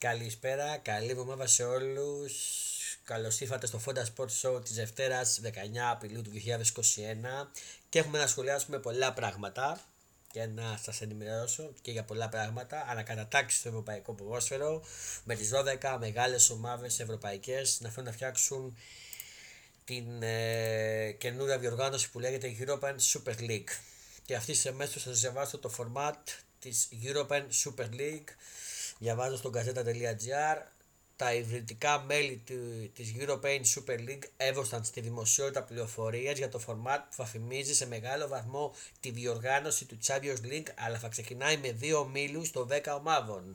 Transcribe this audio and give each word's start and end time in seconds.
Καλησπέρα, 0.00 0.76
καλή 0.76 1.10
εβδομάδα 1.10 1.46
σε 1.46 1.64
όλους. 1.64 2.32
Καλώς 3.04 3.40
ήρθατε 3.40 3.66
στο 3.66 3.80
Fonda 3.86 4.02
Sport 4.14 4.28
Show 4.42 4.64
της 4.64 4.74
Δευτέρας 4.74 5.40
19 5.42 5.48
Απριλίου 5.90 6.22
του 6.22 6.30
2021 6.30 7.50
και 7.88 7.98
έχουμε 7.98 8.18
να 8.18 8.26
σχολιάσουμε 8.26 8.78
πολλά 8.78 9.12
πράγματα 9.12 9.80
και 10.32 10.46
να 10.46 10.78
σας 10.82 11.00
ενημερώσω 11.00 11.72
και 11.82 11.90
για 11.90 12.04
πολλά 12.04 12.28
πράγματα. 12.28 12.86
Ανακατατάξει 12.88 13.56
στο 13.58 13.68
ευρωπαϊκό 13.68 14.12
ποδόσφαιρο 14.12 14.82
με 15.24 15.34
τις 15.34 15.50
12 15.82 15.96
μεγάλες 16.00 16.50
ομάδες 16.50 17.00
ευρωπαϊκές 17.00 17.80
να 17.80 17.88
θέλουν 17.88 18.08
να 18.08 18.12
φτιάξουν 18.12 18.76
την 19.84 20.22
ε, 20.22 21.10
καινούργια 21.18 21.58
διοργάνωση 21.58 22.10
που 22.10 22.18
λέγεται 22.18 22.56
European 22.60 22.94
Super 23.12 23.40
League. 23.40 23.70
Και 24.24 24.34
αυτή 24.36 24.54
σε 24.54 24.72
μέσο 24.72 25.00
θα 25.00 25.10
διαβάσω 25.10 25.58
το 25.58 25.70
format 25.78 26.18
της 26.58 26.88
European 27.04 27.42
Super 27.64 27.88
League 28.00 28.28
διαβάζω 29.00 29.36
στο 29.36 29.50
gazeta.gr 29.54 30.56
τα 31.16 31.34
ιδρυτικά 31.34 32.00
μέλη 32.00 32.42
της 32.94 33.14
European 33.18 33.60
Super 33.74 33.98
League 33.98 34.22
έδωσαν 34.36 34.84
στη 34.84 35.00
δημοσιότητα 35.00 35.62
πληροφορίες 35.62 36.38
για 36.38 36.48
το 36.48 36.60
format 36.66 36.98
που 37.08 37.14
θα 37.14 37.24
θυμίζει 37.24 37.74
σε 37.74 37.86
μεγάλο 37.86 38.28
βαθμό 38.28 38.74
τη 39.00 39.10
διοργάνωση 39.10 39.84
του 39.84 39.98
Champions 40.06 40.52
League 40.52 40.68
αλλά 40.74 40.98
θα 40.98 41.08
ξεκινάει 41.08 41.56
με 41.56 41.72
δύο 41.72 42.04
μήλους 42.04 42.50
των 42.50 42.68
10 42.70 42.80
ομάδων. 42.98 43.54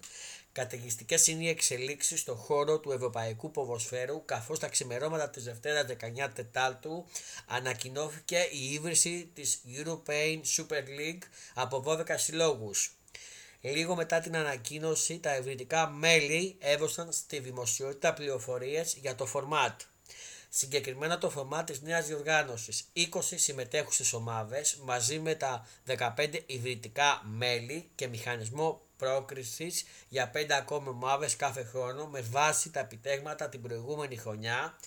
Καταιγιστικές 0.52 1.28
είναι 1.28 1.44
οι 1.44 1.50
εξελίξεις 1.50 2.20
στον 2.20 2.36
χώρο 2.36 2.80
του 2.80 2.92
ευρωπαϊκού 2.92 3.52
ποδοσφαίρου 3.52 4.26
καθώς 4.26 4.60
τα 4.60 4.68
ξημερώματα 4.68 5.30
της 5.30 5.44
Δευτέρας 5.44 5.86
19 5.86 6.30
Τετάλτου 6.34 7.06
ανακοινώθηκε 7.48 8.48
η 8.52 8.74
ίδρυση 8.74 9.30
της 9.34 9.62
European 9.78 10.40
Super 10.58 10.84
League 11.00 11.24
από 11.54 11.84
12 11.86 12.18
συλλόγους. 12.18 12.96
Λίγο 13.72 13.96
μετά 13.96 14.20
την 14.20 14.36
ανακοίνωση, 14.36 15.20
τα 15.20 15.30
ευρυτικά 15.34 15.90
μέλη 15.90 16.56
έδωσαν 16.60 17.12
στη 17.12 17.40
δημοσιότητα 17.40 18.14
πληροφορίες 18.14 18.98
για 19.02 19.16
το 19.16 19.28
format. 19.34 19.76
Συγκεκριμένα 20.50 21.18
το 21.18 21.32
format 21.36 21.64
της 21.66 21.82
νέας 21.82 22.08
διοργάνωσης. 22.08 22.84
20 22.94 23.20
συμμετέχουσες 23.36 24.14
ομάδες 24.14 24.78
μαζί 24.84 25.20
με 25.20 25.36
τα 25.36 25.68
15 25.86 26.44
ιδρυτικά 26.46 27.22
μέλη 27.26 27.90
και 27.96 28.08
μηχανισμό 28.08 28.82
πρόκρισης 28.98 29.86
για 30.10 30.32
5 30.34 30.52
ακόμη 30.52 30.88
ομάδες 30.88 31.36
κάθε 31.36 31.64
χρόνο 31.64 32.06
με 32.06 32.22
βάση 32.22 32.72
τα 32.72 32.80
επιτέγματα 32.80 33.50
την 33.50 33.62
προηγούμενη 33.62 34.16
χρονιά 34.16 34.78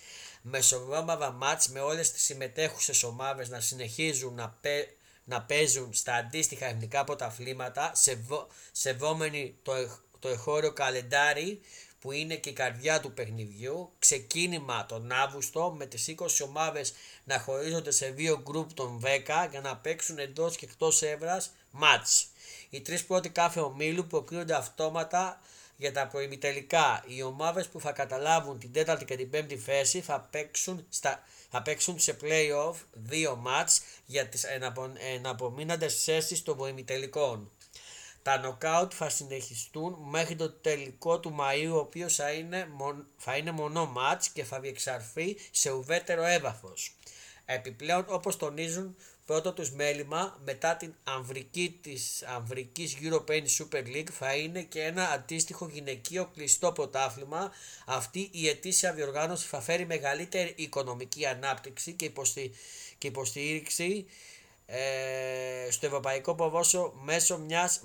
μεσοβόμαδα 0.43 1.31
μάτς 1.31 1.69
με 1.69 1.81
όλες 1.81 2.13
τις 2.13 2.23
συμμετέχουσες 2.23 3.03
ομάδες 3.03 3.49
να 3.49 3.61
συνεχίζουν 3.61 4.35
να, 4.35 4.59
να 5.29 5.43
παίζουν 5.43 5.95
στα 5.95 6.15
αντίστοιχα 6.15 6.67
εθνικά 6.67 7.05
πρωταθλήματα 7.05 7.93
σεβόμενοι 8.73 9.55
το, 9.63 9.73
το 10.19 10.29
εχώριο 10.29 10.73
καλεντάρι 10.73 11.61
που 12.01 12.13
είναι 12.13 12.37
και 12.37 12.49
η 12.49 12.53
καρδιά 12.53 13.01
του 13.01 13.13
παιχνιδιού, 13.13 13.93
ξεκίνημα 13.99 14.87
τον 14.87 15.13
Αύγουστο 15.13 15.75
με 15.79 15.87
τις 15.87 16.15
20 16.19 16.27
ομάδες 16.47 16.95
να 17.25 17.39
χωρίζονται 17.39 17.91
σε 17.91 18.11
δύο 18.11 18.41
γκρουπ 18.43 18.73
των 18.73 19.01
10 19.05 19.49
για 19.51 19.61
να 19.61 19.77
παίξουν 19.77 20.19
εντός 20.19 20.57
και 20.57 20.65
εκτός 20.65 21.03
έβρας 21.03 21.53
μάτς. 21.71 22.27
Οι 22.71 22.81
τρεις 22.81 23.05
πρώτοι 23.05 23.29
κάθε 23.29 23.61
ομίλου 23.61 24.07
προκρίνονται 24.07 24.55
αυτόματα 24.55 25.41
για 25.77 25.93
τα 25.93 26.07
προημιτελικά. 26.07 27.05
Οι 27.07 27.23
ομάδες 27.23 27.69
που 27.69 27.81
θα 27.81 27.93
καταλάβουν 27.93 28.59
την 28.59 28.73
τέταρτη 28.73 29.05
και 29.05 29.17
την 29.17 29.31
πέμπτη 29.31 29.57
θέση 29.57 30.01
θα 30.01 30.29
παίξουν, 30.31 30.87
στα, 30.89 31.23
θα 31.51 31.63
παίξουν 31.63 31.99
σε 31.99 32.17
play-off 32.23 32.75
δύο 32.93 33.37
μάτς 33.37 33.83
για 34.07 34.27
τις 34.27 34.45
εναπομείναντες 35.15 36.05
θέσεις 36.05 36.43
των 36.43 36.57
προημιτελικών. 36.57 37.51
Τα 38.23 38.39
νοκάουτ 38.39 38.93
θα 38.95 39.09
συνεχιστούν 39.09 39.97
μέχρι 40.11 40.37
το 40.37 40.51
τελικό 40.51 41.21
του 41.21 41.37
Μαΐου, 41.41 41.71
ο 41.73 41.79
οποίος 41.79 42.15
θα 42.15 42.33
είναι, 42.33 42.69
θα 43.17 43.37
είναι 43.37 43.51
μονό 43.51 43.87
μάτς 43.87 44.29
και 44.29 44.45
θα 44.45 44.61
διεξαρθεί 44.61 45.37
σε 45.51 45.71
ουδέτερο 45.71 46.25
έδαφος. 46.25 46.97
Επιπλέον, 47.45 48.05
όπως 48.09 48.37
τονίζουν 48.37 48.97
πρώτο 49.29 49.53
τους 49.53 49.71
μέλημα 49.71 50.39
μετά 50.45 50.77
την 50.77 50.95
αμβρική 51.05 51.79
της 51.83 52.23
αμβρικής 52.23 52.97
European 53.03 53.43
Super 53.59 53.83
League 53.97 54.11
θα 54.11 54.35
είναι 54.35 54.63
και 54.63 54.83
ένα 54.83 55.11
αντίστοιχο 55.11 55.69
γυναικείο 55.69 56.31
κλειστό 56.35 56.73
πρωτάθλημα. 56.73 57.51
Αυτή 57.87 58.29
η 58.33 58.49
ετήσια 58.49 58.93
διοργάνωση 58.93 59.47
θα 59.47 59.61
φέρει 59.61 59.87
μεγαλύτερη 59.87 60.53
οικονομική 60.57 61.27
ανάπτυξη 61.27 61.93
και, 61.93 62.05
υποστη... 62.05 62.51
και 62.99 63.07
υποστήριξη 63.07 64.07
ε, 64.67 65.71
στο 65.71 65.87
ευρωπαϊκό 65.87 66.35
ποδόσφαιρο 66.35 66.93
μέσω 67.03 67.39
μιας 67.39 67.81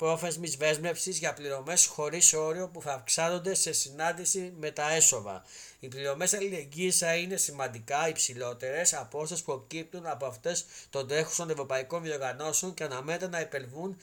μακροπρόθεσμης 0.00 0.56
βέσμευσης 0.56 1.18
για 1.18 1.34
πληρωμές 1.34 1.86
χωρίς 1.86 2.32
όριο 2.32 2.68
που 2.68 2.82
θα 2.82 2.92
αυξάνονται 2.92 3.54
σε 3.54 3.72
συνάντηση 3.72 4.52
με 4.58 4.70
τα 4.70 4.92
έσοδα. 4.92 5.44
Οι 5.80 5.88
πληρωμές 5.88 6.34
αλληλεγγύης 6.34 6.98
θα 6.98 7.14
είναι 7.14 7.36
σημαντικά 7.36 8.08
υψηλότερες 8.08 8.94
από 8.94 9.18
όσες 9.20 9.42
προκύπτουν 9.42 10.06
από 10.06 10.26
αυτές 10.26 10.64
των 10.90 11.08
τρέχουσων 11.08 11.50
ευρωπαϊκών 11.50 12.02
διοργανώσεων 12.02 12.74
και 12.74 12.84
αναμένεται 12.84 13.28
να 13.28 13.40
υπερβούν 13.40 14.00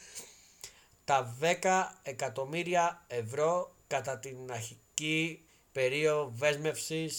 τα 1.05 1.37
10 1.41 1.97
εκατομμύρια 2.03 3.03
ευρώ 3.07 3.75
κατά 3.87 4.17
την 4.17 4.51
αρχική 4.51 5.45
περίοδο 5.71 6.33
βέσμευσης, 6.35 7.17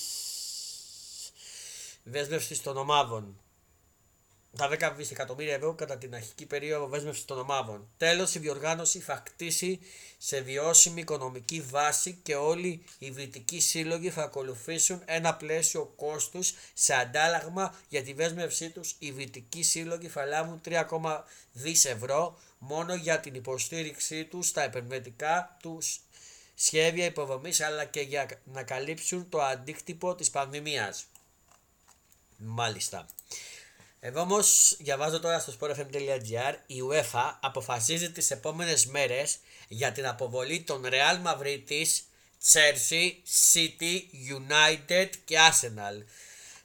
βέσμευσης 2.04 2.62
των 2.62 2.76
ομάδων 2.76 3.40
τα 4.56 4.68
10 4.68 4.92
δισεκατομμύρια 4.96 5.54
ευρώ 5.54 5.74
κατά 5.74 5.98
την 5.98 6.14
αρχική 6.14 6.46
περίοδο 6.46 6.86
βέσμευση 6.86 7.26
των 7.26 7.38
ομάδων. 7.38 7.88
Τέλος, 7.96 8.34
η 8.34 8.38
διοργάνωση 8.38 8.98
θα 8.98 9.22
κτίσει 9.24 9.80
σε 10.18 10.40
βιώσιμη 10.40 11.00
οικονομική 11.00 11.60
βάση 11.60 12.18
και 12.22 12.34
όλοι 12.34 12.84
οι 12.98 13.10
βρυτικοί 13.10 13.60
σύλλογοι 13.60 14.10
θα 14.10 14.22
ακολουθήσουν 14.22 15.02
ένα 15.04 15.34
πλαίσιο 15.34 15.92
κόστους 15.96 16.54
σε 16.74 16.94
αντάλλαγμα 16.94 17.74
για 17.88 18.02
τη 18.02 18.14
βέσμευσή 18.14 18.70
τους. 18.70 18.94
Οι 18.98 19.12
βρυτικοί 19.12 19.62
σύλλογοι 19.62 20.08
θα 20.08 20.24
λάβουν 20.24 20.60
3,2 20.64 21.24
δις 21.52 21.84
ευρώ 21.84 22.38
μόνο 22.58 22.94
για 22.94 23.20
την 23.20 23.34
υποστήριξή 23.34 24.24
τους 24.24 24.46
στα 24.46 24.62
επενδυτικά 24.62 25.56
τους 25.62 26.00
σχέδια 26.54 27.04
υποδομής 27.04 27.60
αλλά 27.60 27.84
και 27.84 28.00
για 28.00 28.28
να 28.44 28.62
καλύψουν 28.62 29.28
το 29.28 29.42
αντίκτυπο 29.42 30.14
της 30.14 30.30
πανδημίας. 30.30 31.06
Μάλιστα. 32.36 33.06
Εδώ 34.06 34.20
όμως 34.20 34.76
διαβάζω 34.78 35.20
τώρα 35.20 35.38
στο 35.38 35.52
sportfm.gr 35.60 36.54
η 36.66 36.74
UEFA 36.90 37.32
αποφασίζει 37.40 38.12
τις 38.12 38.30
επόμενες 38.30 38.86
μέρες 38.86 39.38
για 39.68 39.92
την 39.92 40.06
αποβολή 40.06 40.60
των 40.60 40.82
Real 40.84 41.26
Madrid, 41.26 41.62
Chelsea, 42.52 43.12
City, 43.52 44.00
United 44.38 45.10
και 45.24 45.36
Arsenal. 45.50 46.04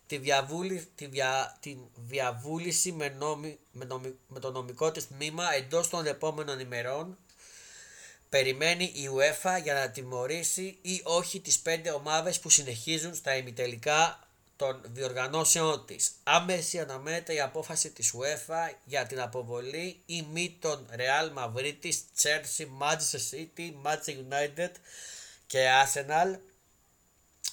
Τη, 0.08 0.18
διαβούλη, 0.18 0.88
τη 0.96 1.06
δια, 1.06 1.58
την 1.60 1.78
διαβούληση 1.96 2.92
με, 2.92 3.10
νόμι, 3.10 3.60
με, 3.72 3.86
νομι, 3.86 4.16
με 4.28 4.40
το 4.40 4.52
νομικό 4.52 4.92
της 4.92 5.08
τμήμα 5.08 5.54
εντός 5.54 5.90
των 5.90 6.06
επόμενων 6.06 6.60
ημερών 6.60 7.18
περιμένει 8.30 8.84
η 8.84 9.10
UEFA 9.16 9.62
για 9.64 9.74
να 9.74 9.90
τιμωρήσει 9.90 10.78
ή 10.82 11.02
όχι 11.04 11.40
τις 11.40 11.60
πέντε 11.60 11.92
ομάδες 11.92 12.40
που 12.40 12.50
συνεχίζουν 12.50 13.16
στα 13.16 13.36
ημιτελικά 13.36 14.20
των 14.62 14.82
διοργανώσεών 14.84 15.86
της. 15.86 16.12
Άμεση 16.24 16.80
αναμένεται 16.80 17.34
η 17.34 17.42
απόφαση 17.42 17.92
της 17.92 18.14
UEFA 18.16 18.74
για 18.84 19.06
την 19.06 19.22
αποβολή 19.22 20.02
ή 20.06 20.22
μη 20.22 20.58
των 20.60 20.88
Real 20.92 21.34
Madrid, 21.38 21.74
Chelsea, 22.22 22.66
Manchester 22.82 23.20
City, 23.32 23.72
Manchester 23.84 24.16
United 24.30 24.72
και 25.48 25.68
Arsenal 25.84 26.40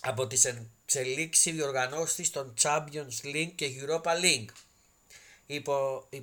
από 0.01 0.27
τις 0.27 0.45
εξελίξεις 0.45 1.55
διοργανώσεις 1.55 2.31
των 2.31 2.55
Champions 2.63 3.25
League 3.25 3.53
και 3.55 3.71
Europa 3.81 4.11
League. 4.23 4.53
Υπό, 5.47 6.07
οι 6.09 6.21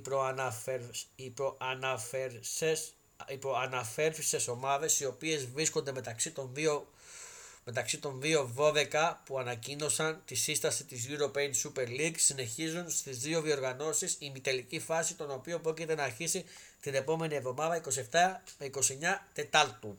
προαναφέρουσες 3.38 4.48
ομάδες 4.48 5.00
οι 5.00 5.04
οποίες 5.04 5.46
βρίσκονται 5.46 5.92
μεταξύ 5.92 6.30
των 6.30 6.50
δύο 6.52 6.88
μεταξύ 7.68 7.98
των 7.98 8.20
δύο 8.20 8.52
12 8.56 9.14
που 9.24 9.38
ανακοίνωσαν 9.38 10.22
τη 10.24 10.34
σύσταση 10.34 10.84
της 10.84 11.08
European 11.10 11.50
Super 11.64 11.88
League 11.88 12.14
συνεχίζουν 12.16 12.90
στις 12.90 13.18
δύο 13.18 13.40
διοργανώσεις 13.40 14.16
η 14.18 14.32
μη 14.70 14.80
φάση 14.80 15.14
των 15.14 15.30
οποίων 15.30 15.60
πρόκειται 15.60 15.94
να 15.94 16.02
αρχίσει 16.02 16.44
την 16.80 16.94
επόμενη 16.94 17.34
εβδομάδα 17.34 17.80
27 17.80 17.90
με 18.58 18.70
29 18.74 18.80
Τετάλτου. 19.32 19.98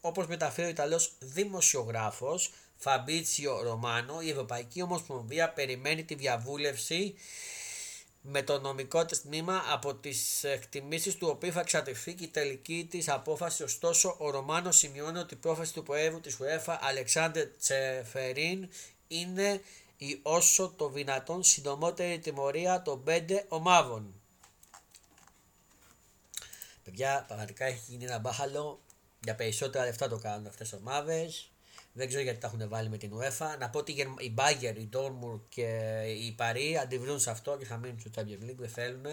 Όπως 0.00 0.26
μεταφέρει 0.26 0.66
ο 0.66 0.70
Ιταλός 0.70 1.12
δημοσιογράφος 1.18 2.52
Φαμπίτσιο 2.76 3.62
Ρωμάνο, 3.62 4.20
η 4.20 4.30
Ευρωπαϊκή 4.30 4.82
Ομοσπονδία 4.82 5.50
περιμένει 5.50 6.04
τη 6.04 6.14
διαβούλευση 6.14 7.14
με 8.20 8.42
το 8.42 8.60
νομικό 8.60 9.04
της 9.04 9.22
τμήμα 9.22 9.62
από 9.68 9.94
τις 9.94 10.44
εκτιμήσεις 10.44 11.16
του 11.16 11.28
οποίου 11.28 11.52
θα 11.52 11.60
εξαρτηθεί 11.60 12.14
και 12.14 12.24
η 12.24 12.28
τελική 12.28 12.86
της 12.90 13.08
απόφαση. 13.08 13.62
Ωστόσο, 13.62 14.16
ο 14.18 14.30
Ρωμάνος 14.30 14.76
σημειώνει 14.76 15.18
ότι 15.18 15.34
η 15.34 15.36
πρόφαση 15.36 15.72
του 15.72 15.82
Προέδρου 15.82 16.20
της 16.20 16.38
UEFA, 16.40 16.76
Αλεξάνδρ 16.80 17.40
Τσεφερίν, 17.58 18.68
είναι 19.08 19.60
η 19.96 20.20
όσο 20.22 20.74
το 20.76 20.88
δυνατόν 20.88 21.42
συντομότερη 21.42 22.18
τιμωρία 22.18 22.82
των 22.82 23.04
πέντε 23.04 23.44
ομάδων. 23.48 24.14
Παιδιά, 26.84 27.24
πραγματικά 27.26 27.64
έχει 27.64 27.80
γίνει 27.86 28.04
ένα 28.04 28.18
μπάχαλο 28.18 28.80
Για 29.20 29.34
περισσότερα 29.34 29.84
λεφτά 29.84 30.08
το 30.08 30.18
κάνουν 30.18 30.46
αυτές 30.46 30.70
οι 30.70 30.74
ομάδες. 30.74 31.49
Δεν 31.92 32.08
ξέρω 32.08 32.22
γιατί 32.22 32.38
τα 32.38 32.46
έχουν 32.46 32.68
βάλει 32.68 32.88
με 32.88 32.96
την 32.96 33.12
UEFA. 33.18 33.58
Να 33.58 33.70
πω 33.70 33.78
ότι 33.78 33.92
η 34.18 34.34
Bayern, 34.36 34.76
η 34.76 34.88
Dortmund 34.92 35.40
και 35.48 36.00
η 36.06 36.36
Paris 36.38 36.74
αντιβρούν 36.82 37.20
σε 37.20 37.30
αυτό 37.30 37.56
και 37.56 37.64
θα 37.64 37.76
μείνουν 37.76 38.00
στο 38.00 38.10
Champions 38.16 38.50
League. 38.50 38.58
Δεν 38.58 38.68
θέλουν. 38.68 39.06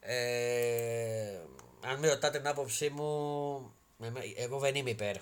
Ε, 0.00 1.40
αν 1.80 1.98
με 1.98 2.08
ρωτάτε 2.08 2.38
την 2.38 2.48
άποψή 2.48 2.88
μου, 2.88 3.72
εγώ 4.36 4.58
δεν 4.58 4.74
είμαι 4.74 4.90
υπέρ. 4.90 5.16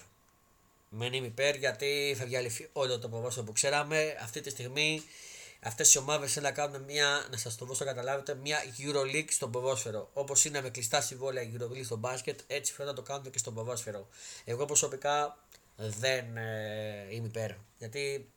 Δεν 0.89 1.13
είμαι 1.13 1.27
υπέρ 1.27 1.57
γιατί 1.57 2.15
θα 2.19 2.25
διαλυθεί 2.25 2.69
όλο 2.73 2.99
το 2.99 3.09
ποδόσφαιρο 3.09 3.47
που 3.47 3.53
ξέραμε. 3.53 4.17
Αυτή 4.23 4.41
τη 4.41 4.51
στιγμή 4.51 5.03
αυτές 5.67 5.95
οι 5.95 5.99
ομάδες 5.99 6.33
θέλουν 6.33 6.49
να 6.49 6.55
κάνουν 6.55 6.83
μια, 6.83 7.27
να 7.31 7.37
σας 7.37 7.57
το 7.57 7.65
δώσω 7.65 7.85
να 7.85 7.91
καταλάβετε, 7.91 8.35
μια 8.35 8.59
Euroleague 8.79 9.29
στο 9.31 9.49
ποδόσφαιρο. 9.49 10.11
Όπως 10.13 10.45
είναι 10.45 10.63
με 10.63 10.71
κλειστά 10.71 11.01
συμβόλαια 11.01 11.43
η 11.43 11.53
Euroleague 11.55 11.85
στο 11.85 11.97
μπάσκετ, 11.97 12.41
έτσι 12.47 12.73
φαίνεται 12.73 12.95
να 12.95 13.03
το 13.03 13.13
κάνουν 13.13 13.31
και 13.31 13.39
στο 13.39 13.53
ποδόσφαιρο. 13.53 14.09
Εγώ 14.45 14.65
προσωπικά 14.65 15.39
δεν 15.77 16.37
ε, 16.37 17.07
είμαι 17.11 17.27
υπέρ. 17.27 17.51
Γιατί 17.79 18.31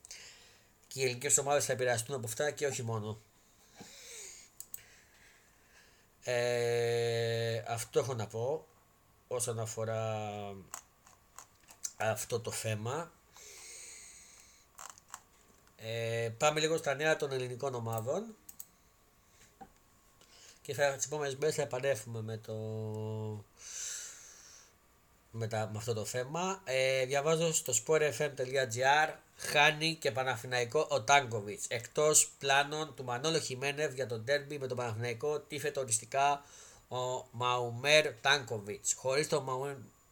και 0.87 0.99
οι 0.99 1.03
ελληνικές 1.03 1.37
ομάδες 1.37 1.65
θα 1.65 1.73
επηρεαστούν 1.73 2.15
από 2.15 2.27
αυτά 2.27 2.51
και 2.51 2.67
όχι 2.67 2.83
μόνο. 2.83 3.21
Ε, 6.23 7.63
αυτό 7.67 7.99
έχω 7.99 8.13
να 8.13 8.27
πω 8.27 8.67
όσον 9.27 9.59
αφορά 9.59 10.31
αυτό 11.97 12.39
το 12.39 12.51
θέμα. 12.51 13.11
Ε, 15.77 16.29
πάμε 16.37 16.59
λίγο 16.59 16.77
στα 16.77 16.93
νέα 16.93 17.15
των 17.15 17.31
ελληνικών 17.31 17.75
ομάδων 17.75 18.35
και 20.61 20.73
θα 20.73 20.95
τις 20.95 21.05
επόμενες 21.05 21.35
μέρες 21.35 21.55
θα 21.55 21.61
επανέλθουμε 21.61 22.21
με, 22.21 22.37
το, 22.37 22.53
με, 25.31 25.47
τα, 25.47 25.69
με 25.71 25.77
αυτό 25.77 25.93
το 25.93 26.05
θέμα. 26.05 26.61
Ε, 26.63 27.05
διαβάζω 27.05 27.53
στο 27.53 27.73
sportfm.gr 27.85 29.13
χάνει 29.35 29.95
και 29.95 30.11
Παναθηναϊκό 30.11 30.87
ο 30.89 31.01
Τάγκοβιτς. 31.01 31.65
Εκτός 31.67 32.31
πλάνων 32.39 32.93
του 32.95 33.03
Μανώλο 33.03 33.39
Χιμένευ 33.39 33.93
για 33.93 34.07
τον 34.07 34.25
τέρμπι 34.25 34.57
με 34.57 34.67
τον 34.67 34.77
Παναθηναϊκό 34.77 35.39
τίθεται 35.39 35.79
οριστικά 35.79 36.43
ο 36.89 37.25
Μαουμέρ 37.31 38.13
Τάνκοβιτς. 38.21 38.93
Χωρίς 38.93 39.27
τον 39.27 39.43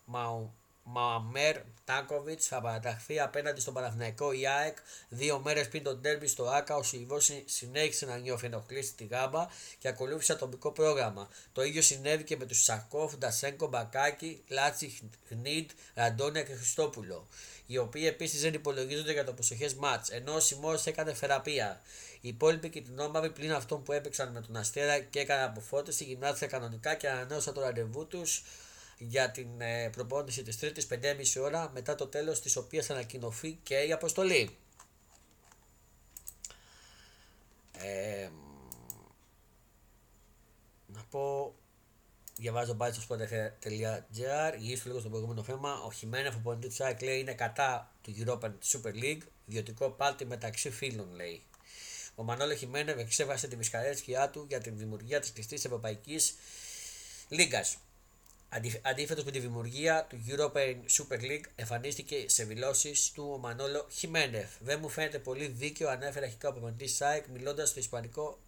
Μαου, 0.06 0.54
Μαμέρ 0.90 1.58
Τάκοβιτς 1.86 2.48
θα 2.48 2.62
παραταχθεί 2.62 3.20
απέναντι 3.20 3.62
στον 3.62 3.74
Παναθηναϊκό 3.74 4.32
Ιάεκ 4.32 4.78
δύο 5.10 5.40
μέρες 5.40 5.68
πριν 5.68 5.84
τον 5.84 6.02
τέρμπι 6.02 6.28
στο 6.28 6.44
ΑΚΑ. 6.44 6.76
Ο 6.76 6.84
Σιλβός 6.84 7.32
συνέχισε 7.46 8.06
να 8.06 8.18
νιώθει 8.18 8.46
ενοχλήσει 8.46 8.90
στη 8.90 9.06
γάμπα 9.06 9.48
και 9.80 9.88
ακολούθησε 9.88 10.32
ατομικό 10.32 10.72
πρόγραμμα. 10.72 11.30
Το 11.54 11.64
ίδιο 11.64 11.82
συνέβη 11.82 12.24
και 12.24 12.38
με 12.38 12.46
τους 12.46 12.64
Σακόφ, 12.64 13.18
Ντασέγκο, 13.18 13.68
Μπακάκη, 13.68 14.44
Λάτσι, 14.48 15.00
Χνίτ, 15.28 15.72
Ραντόνια 15.94 16.44
και 16.44 16.54
Χριστόπουλο. 16.54 17.28
Οι 17.66 17.78
οποίοι 17.78 18.04
επίσης 18.06 18.42
δεν 18.42 18.54
υπολογίζονται 18.54 19.12
για 19.12 19.24
το 19.24 19.34
προσεχές 19.34 19.74
μάτς, 19.74 20.10
ενώ 20.10 20.34
ο 20.34 20.40
Σιμό 20.40 20.74
έκανε 20.86 21.14
θεραπεία. 21.14 21.82
Οι 22.22 22.28
υπόλοιποι 22.28 22.70
και 22.70 22.82
την 22.82 23.00
όμορφη 23.00 23.30
πλην 23.30 23.54
αυτών 23.54 23.84
που 23.84 23.92
έπαιξαν 23.92 24.32
με 24.32 24.42
τον 24.42 24.56
Αστέρα 24.56 25.00
και 25.00 25.20
έκαναν 25.20 25.50
αποφώτιση 25.50 26.04
γυμνάστηκαν 26.04 26.50
κανονικά 26.50 26.96
και 26.96 27.10
ανανέωσαν 27.10 27.54
το 27.54 27.62
ραντεβού 27.62 28.08
τους 28.08 28.44
για 28.98 29.32
την 29.32 29.62
ε, 29.62 29.90
προπόνηση 29.90 30.44
της 30.44 30.60
Τρίτης 30.60 30.88
5,5 30.92 31.42
ώρα 31.42 31.72
μετά 31.74 31.96
το 31.96 32.08
τέλος 32.08 32.42
της 32.42 32.56
οποίας 32.56 32.90
ανακοινωθεί 32.90 33.60
και 33.64 33.76
η 33.76 33.92
αποστολή. 33.92 34.58
Ε, 37.78 38.30
να 40.88 41.04
πω, 41.10 41.56
διαβάζω 42.38 42.76
πάλι 42.76 42.94
στο 42.94 43.04
sport.gr, 43.10 44.54
γυρίσω 44.58 44.84
λίγο 44.88 45.00
στο 45.00 45.10
προηγούμενο 45.10 45.44
θέμα. 45.44 45.82
Ο 45.82 45.92
Χιμένεφ, 45.92 46.36
ο 46.36 46.40
πονητής 46.40 46.76
του 46.76 46.84
ΑΕΚ, 46.84 47.02
λέει 47.02 47.20
είναι 47.20 47.34
κατά 47.34 47.94
του 48.02 48.16
Europa 48.18 48.46
Super 48.46 49.04
League, 49.04 49.22
ιδιωτικό 49.46 49.90
πάρτι 49.90 50.26
μεταξύ 50.26 50.70
φίλων, 50.70 51.12
λέει. 51.16 51.44
Ο 52.16 52.24
Μανώλο 52.24 52.56
Χιμένεφ 52.56 52.98
εξέβασε 52.98 53.48
τη 53.48 53.56
δυσκαρέσκειά 53.56 54.30
του 54.30 54.46
για 54.48 54.60
την 54.60 54.78
δημιουργία 54.78 55.20
της 55.20 55.32
κλειστής 55.34 55.66
Ευρωπαϊκής 55.66 56.36
Λίγκας. 57.30 57.78
Αντίθετος 58.82 59.24
με 59.24 59.32
τη 59.32 59.40
δημιουργία 59.40 60.06
του 60.10 60.24
European 60.28 60.76
Super 60.98 61.22
League, 61.22 61.46
εμφανίστηκε 61.56 62.26
σε 62.30 62.44
δηλώσεις 62.44 63.12
του 63.12 63.32
ο 63.34 63.38
Μανόλο 63.38 63.88
Χιμένεφ. 63.92 64.50
Δεν 64.60 64.80
μου 64.82 64.90
φαίνεται 64.90 65.20
πολύ 65.20 65.48
δίκαιο, 65.48 65.90
ανέφερε 65.90 66.26
αρχικά 66.26 66.50
ο 66.50 66.52
προπονητής 66.52 66.96
ΣΑΕΚ 66.96 67.28
μιλώντας 67.28 67.70
στο 67.70 67.80
ισπανικό 67.80 68.40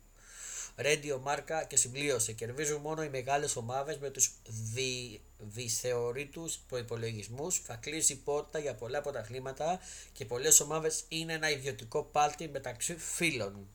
Radio 0.78 1.20
Marca 1.24 1.64
και 1.68 1.76
συμπλήρωσε. 1.76 2.32
Κερδίζουν 2.32 2.82
μόνο 2.82 3.04
οι 3.04 3.10
μεγάλες 3.10 3.56
ομάδες 3.56 3.98
με 3.98 4.10
τους 4.10 4.32
δι... 4.74 5.22
δυσθεωρήτους 5.38 6.60
προπολογισμού. 6.68 7.52
Θα 7.52 7.76
κλείσει 7.76 8.18
πόρτα 8.18 8.60
για 8.60 8.76
πολλά 8.76 9.02
πρωταθλήματα 9.02 9.80
και 10.14 10.26
πολλές 10.26 10.60
ομάδες 10.60 11.04
είναι 11.08 11.34
ένα 11.34 11.50
ιδιωτικό 11.50 12.04
πάρτι 12.04 12.48
μεταξύ 12.48 12.98
φίλων. 12.98 13.68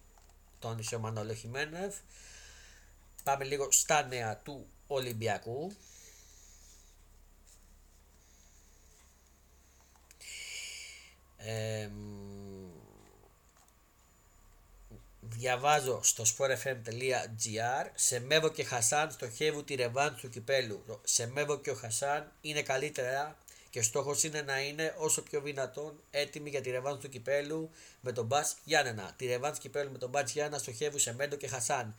Τόνισε 0.58 0.94
ο 0.94 0.98
Μανόλο 0.98 1.34
Χιμένεφ. 1.34 1.94
Πάμε 3.22 3.44
λίγο 3.44 3.68
στα 3.70 4.06
νέα 4.06 4.36
του 4.36 4.66
Ολυμπιακού. 4.86 5.72
Διαβάζω 15.20 16.00
στο 16.02 16.24
sportfm.gr 16.36 17.86
σε 17.94 18.20
Μέβο 18.20 18.48
και 18.48 18.64
Χασάν 18.64 19.10
στοχεύουν 19.10 19.64
τη 19.64 19.74
ρεβάν 19.74 20.16
του 20.16 20.28
κυπέλου. 20.28 20.84
Σε 21.04 21.26
Μέβο 21.26 21.58
και 21.58 21.70
ο 21.70 21.74
Χασάν 21.74 22.32
είναι 22.40 22.62
καλύτερα 22.62 23.36
και 23.70 23.82
στόχος 23.82 24.22
είναι 24.22 24.42
να 24.42 24.60
είναι 24.60 24.94
όσο 24.98 25.22
πιο 25.22 25.40
δυνατόν 25.40 26.00
έτοιμοι 26.10 26.50
για 26.50 26.60
τη 26.60 26.70
ρεβάν 26.70 27.00
του 27.00 27.08
κυπέλου 27.08 27.70
με 28.00 28.12
τον 28.12 28.26
Μπα 28.26 28.40
Γιάννενα. 28.64 29.14
Τη 29.16 29.26
ρεβάν 29.26 29.52
του 29.52 29.58
κυπέλου 29.58 29.90
με 29.90 29.98
τον 29.98 30.10
Μπα 30.10 30.20
Γιάννενα 30.20 30.62
στοχεύουν 30.62 31.00
σε 31.00 31.14
Μέδο 31.14 31.36
και 31.36 31.48
Χασάν. 31.48 31.96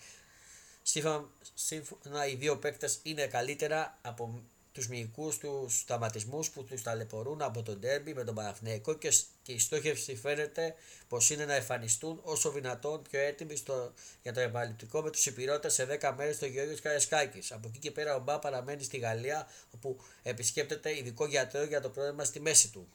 Σύμφωνα, 1.53 2.27
οι 2.27 2.35
δύο 2.35 2.57
παίκτες 2.57 2.99
είναι 3.03 3.27
καλύτερα 3.27 3.97
από 4.01 4.43
τους 4.75 4.87
μυϊκούς 4.87 5.37
τους 5.37 5.79
σταματισμού 5.79 6.39
που 6.53 6.63
τους 6.63 6.81
ταλαιπωρούν 6.81 7.41
από 7.41 7.63
τον 7.63 7.79
τέρμπι 7.79 8.13
με 8.13 8.23
τον 8.23 8.35
Παναθηναϊκό 8.35 8.93
και, 8.93 9.11
και 9.43 9.51
η 9.51 9.59
στόχευση 9.59 10.15
φαίνεται 10.15 10.75
πως 11.07 11.29
είναι 11.29 11.45
να 11.45 11.53
εμφανιστούν 11.53 12.19
όσο 12.23 12.51
δυνατόν 12.51 13.01
πιο 13.09 13.19
έτοιμοι 13.19 13.55
στο, 13.55 13.93
για 14.23 14.33
το 14.33 14.39
επαληπτικό 14.39 15.01
με 15.01 15.09
τους 15.09 15.25
υπηρώτες 15.25 15.73
σε 15.73 15.99
10 16.01 16.13
μέρες 16.17 16.35
στο 16.35 16.45
Γεώργιο 16.45 16.77
Καρεσκάκη. 16.81 17.53
Από 17.53 17.67
εκεί 17.67 17.79
και 17.79 17.91
πέρα 17.91 18.15
ο 18.15 18.19
Μπα 18.19 18.39
παραμένει 18.39 18.83
στη 18.83 18.97
Γαλλία 18.97 19.47
όπου 19.71 19.97
επισκέπτεται 20.23 20.97
ειδικό 20.97 21.25
γιατρό 21.25 21.63
για 21.63 21.81
το 21.81 21.89
πρόβλημα 21.89 22.23
στη 22.23 22.39
μέση 22.39 22.71
του. 22.71 22.87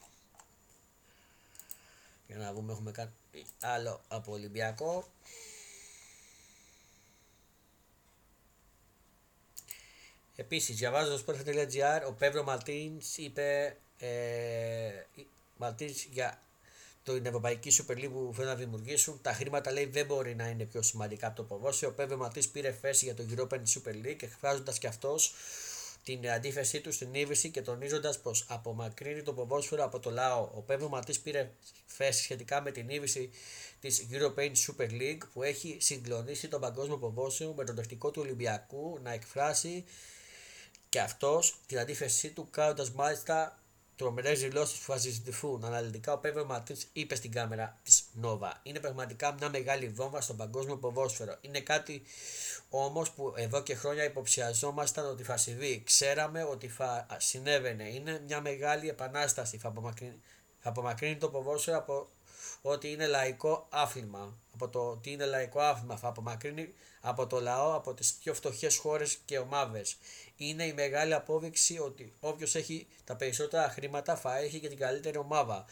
Για 2.27 2.37
να 2.37 2.53
δούμε, 2.53 2.71
έχουμε 2.71 2.91
κάτι 2.91 3.45
άλλο 3.61 4.01
από 4.07 4.31
Ολυμπιακό. 4.31 5.07
Επίσης, 10.35 10.75
διαβάζω 10.75 11.17
στο 11.17 11.33
sport.gr, 11.33 12.07
ο 12.07 12.13
Πέμπρο 12.13 12.43
Μαλτίνς 12.43 13.17
είπε 13.17 13.77
ε, 13.97 14.09
Μαρτίνς 15.57 16.03
για 16.03 16.41
την 17.03 17.25
Ευρωπαϊκή 17.25 17.71
Super 17.77 17.95
League 17.95 18.09
που 18.11 18.31
θέλουν 18.35 18.49
να 18.49 18.55
δημιουργήσουν. 18.55 19.19
Τα 19.21 19.33
χρήματα 19.33 19.71
λέει 19.71 19.85
δεν 19.85 20.05
μπορεί 20.05 20.35
να 20.35 20.47
είναι 20.47 20.65
πιο 20.65 20.81
σημαντικά 20.81 21.27
από 21.27 21.35
το 21.35 21.43
ποδόσφαιρο. 21.43 21.91
Ο 21.91 21.93
Πέδρο 21.93 22.17
Μαρτίνς 22.17 22.47
πήρε 22.47 22.71
θέση 22.71 23.05
για 23.05 23.15
το 23.15 23.23
European 23.29 23.59
Super 23.59 24.05
League, 24.05 24.23
εκφράζοντας 24.23 24.77
και 24.77 24.87
αυτός 24.87 25.33
την 26.03 26.29
αντίθεσή 26.29 26.81
του 26.81 26.91
στην 26.91 27.13
ίδρυση 27.13 27.49
και 27.49 27.61
τονίζοντας 27.61 28.19
πως 28.19 28.45
απομακρύνει 28.47 29.21
το 29.21 29.33
ποδόσφαιρο 29.33 29.83
από 29.83 29.99
το 29.99 30.09
λαό. 30.09 30.49
Ο 30.55 30.61
Πέδρο 30.61 30.89
Μαρτίνς 30.89 31.19
πήρε 31.19 31.51
θέση 31.85 32.23
σχετικά 32.23 32.61
με 32.61 32.71
την 32.71 32.89
ίδρυση 32.89 33.29
της 33.79 34.07
European 34.11 34.51
Super 34.51 34.89
League 34.91 35.21
που 35.33 35.43
έχει 35.43 35.77
συγκλονίσει 35.79 36.47
το 36.47 36.61
παγκόσμιο 36.61 36.97
ποδόσφαιρο 36.97 37.53
με 37.53 37.63
τον 37.63 37.75
τεχνικό 37.75 38.11
του 38.11 38.21
Ολυμπιακού 38.21 38.99
να 39.03 39.11
εκφράσει 39.11 39.85
και 40.91 40.99
αυτός 40.99 41.59
την 41.65 41.79
αντίθεσή 41.79 42.29
του 42.31 42.49
κάνοντας 42.49 42.91
μάλιστα 42.91 43.59
τρομερές 43.95 44.39
δηλώσεις 44.39 44.79
που 44.79 44.91
θα 44.91 44.97
συζητηθούν 44.97 45.63
αναλυτικά. 45.65 46.13
Ο 46.13 46.17
Πέβερ 46.17 46.45
Ματίν 46.45 46.75
είπε 46.93 47.15
στην 47.15 47.31
κάμερα 47.31 47.79
της 47.83 48.03
Νόβα. 48.13 48.59
Είναι 48.63 48.79
πραγματικά 48.79 49.33
μια 49.33 49.49
μεγάλη 49.49 49.87
βόμβα 49.87 50.21
στον 50.21 50.37
παγκόσμιο 50.37 50.77
ποδόσφαιρο. 50.77 51.37
Είναι 51.41 51.59
κάτι 51.59 52.03
όμως 52.69 53.11
που 53.11 53.33
εδώ 53.35 53.63
και 53.63 53.75
χρόνια 53.75 54.03
υποψιαζόμασταν 54.03 55.05
ότι 55.05 55.23
θα 55.23 55.37
συμβεί. 55.37 55.83
Ξέραμε 55.85 56.43
ότι 56.43 56.67
θα 56.67 57.07
συνέβαινε. 57.17 57.89
Είναι 57.89 58.21
μια 58.25 58.41
μεγάλη 58.41 58.89
επανάσταση. 58.89 59.57
Θα 59.57 59.67
απομακρύνει, 59.67 60.21
θα 60.47 60.50
απομακρύνει 60.61 61.17
το 61.17 61.29
ποδόσφαιρο 61.29 61.77
από 61.77 62.07
ότι 62.61 62.91
είναι 62.91 63.07
λαϊκό 63.07 63.67
άθλημα. 63.69 64.37
Από 64.53 64.67
το 64.67 64.79
ότι 64.79 65.11
είναι 65.11 65.25
λαϊκό 65.25 65.59
άθλημα 65.59 65.97
θα 65.97 66.07
απομακρύνει 66.07 66.73
από 67.01 67.27
το 67.27 67.39
λαό, 67.39 67.75
από 67.75 67.93
τις 67.93 68.13
πιο 68.13 68.33
φτωχές 68.33 68.77
χώρες 68.77 69.17
και 69.25 69.39
ομάδες. 69.39 69.97
Είναι 70.37 70.63
η 70.65 70.73
μεγάλη 70.73 71.13
απόδειξη 71.13 71.79
ότι 71.79 72.13
όποιος 72.19 72.55
έχει 72.55 72.87
τα 73.03 73.15
περισσότερα 73.15 73.69
χρήματα 73.69 74.15
θα 74.15 74.37
έχει 74.37 74.59
και 74.59 74.67
την 74.67 74.77
καλύτερη 74.77 75.17
ομάδα 75.17 75.65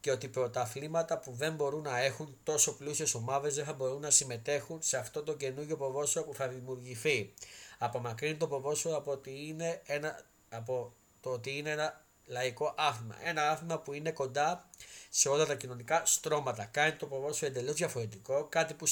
και 0.00 0.10
ότι 0.10 0.28
πρωταθλήματα 0.28 1.18
που 1.18 1.32
δεν 1.32 1.54
μπορούν 1.54 1.82
να 1.82 1.98
έχουν 1.98 2.36
τόσο 2.42 2.76
πλούσιες 2.76 3.14
ομάδες 3.14 3.54
δεν 3.54 3.64
θα 3.64 3.72
μπορούν 3.72 4.00
να 4.00 4.10
συμμετέχουν 4.10 4.82
σε 4.82 4.96
αυτό 4.96 5.22
το 5.22 5.34
καινούργιο 5.34 5.76
ποδόσφαιρο 5.76 6.24
που 6.24 6.34
θα 6.34 6.48
δημιουργηθεί. 6.48 7.32
Απομακρύνει 7.78 8.36
το 8.36 8.46
ποδόσφαιρο 8.46 8.96
από 8.96 9.10
ότι 9.10 9.46
είναι 9.48 9.82
ένα 9.84 10.20
από 10.48 10.92
το 11.20 11.30
ότι 11.30 11.56
είναι 11.56 11.70
ένα 11.70 12.01
λαϊκό 12.26 12.74
άθλημα. 12.76 13.16
Ένα 13.22 13.50
άθλημα 13.50 13.78
που 13.78 13.92
είναι 13.92 14.10
κοντά 14.10 14.68
σε 15.10 15.28
όλα 15.28 15.46
τα 15.46 15.54
κοινωνικά 15.54 16.02
στρώματα. 16.06 16.64
Κάνει 16.64 16.92
το 16.92 17.06
ποδόσφαιρο 17.06 17.50
εντελώς 17.50 17.74
διαφορετικό, 17.74 18.46
κάτι 18.48 18.74
που, 18.74 18.86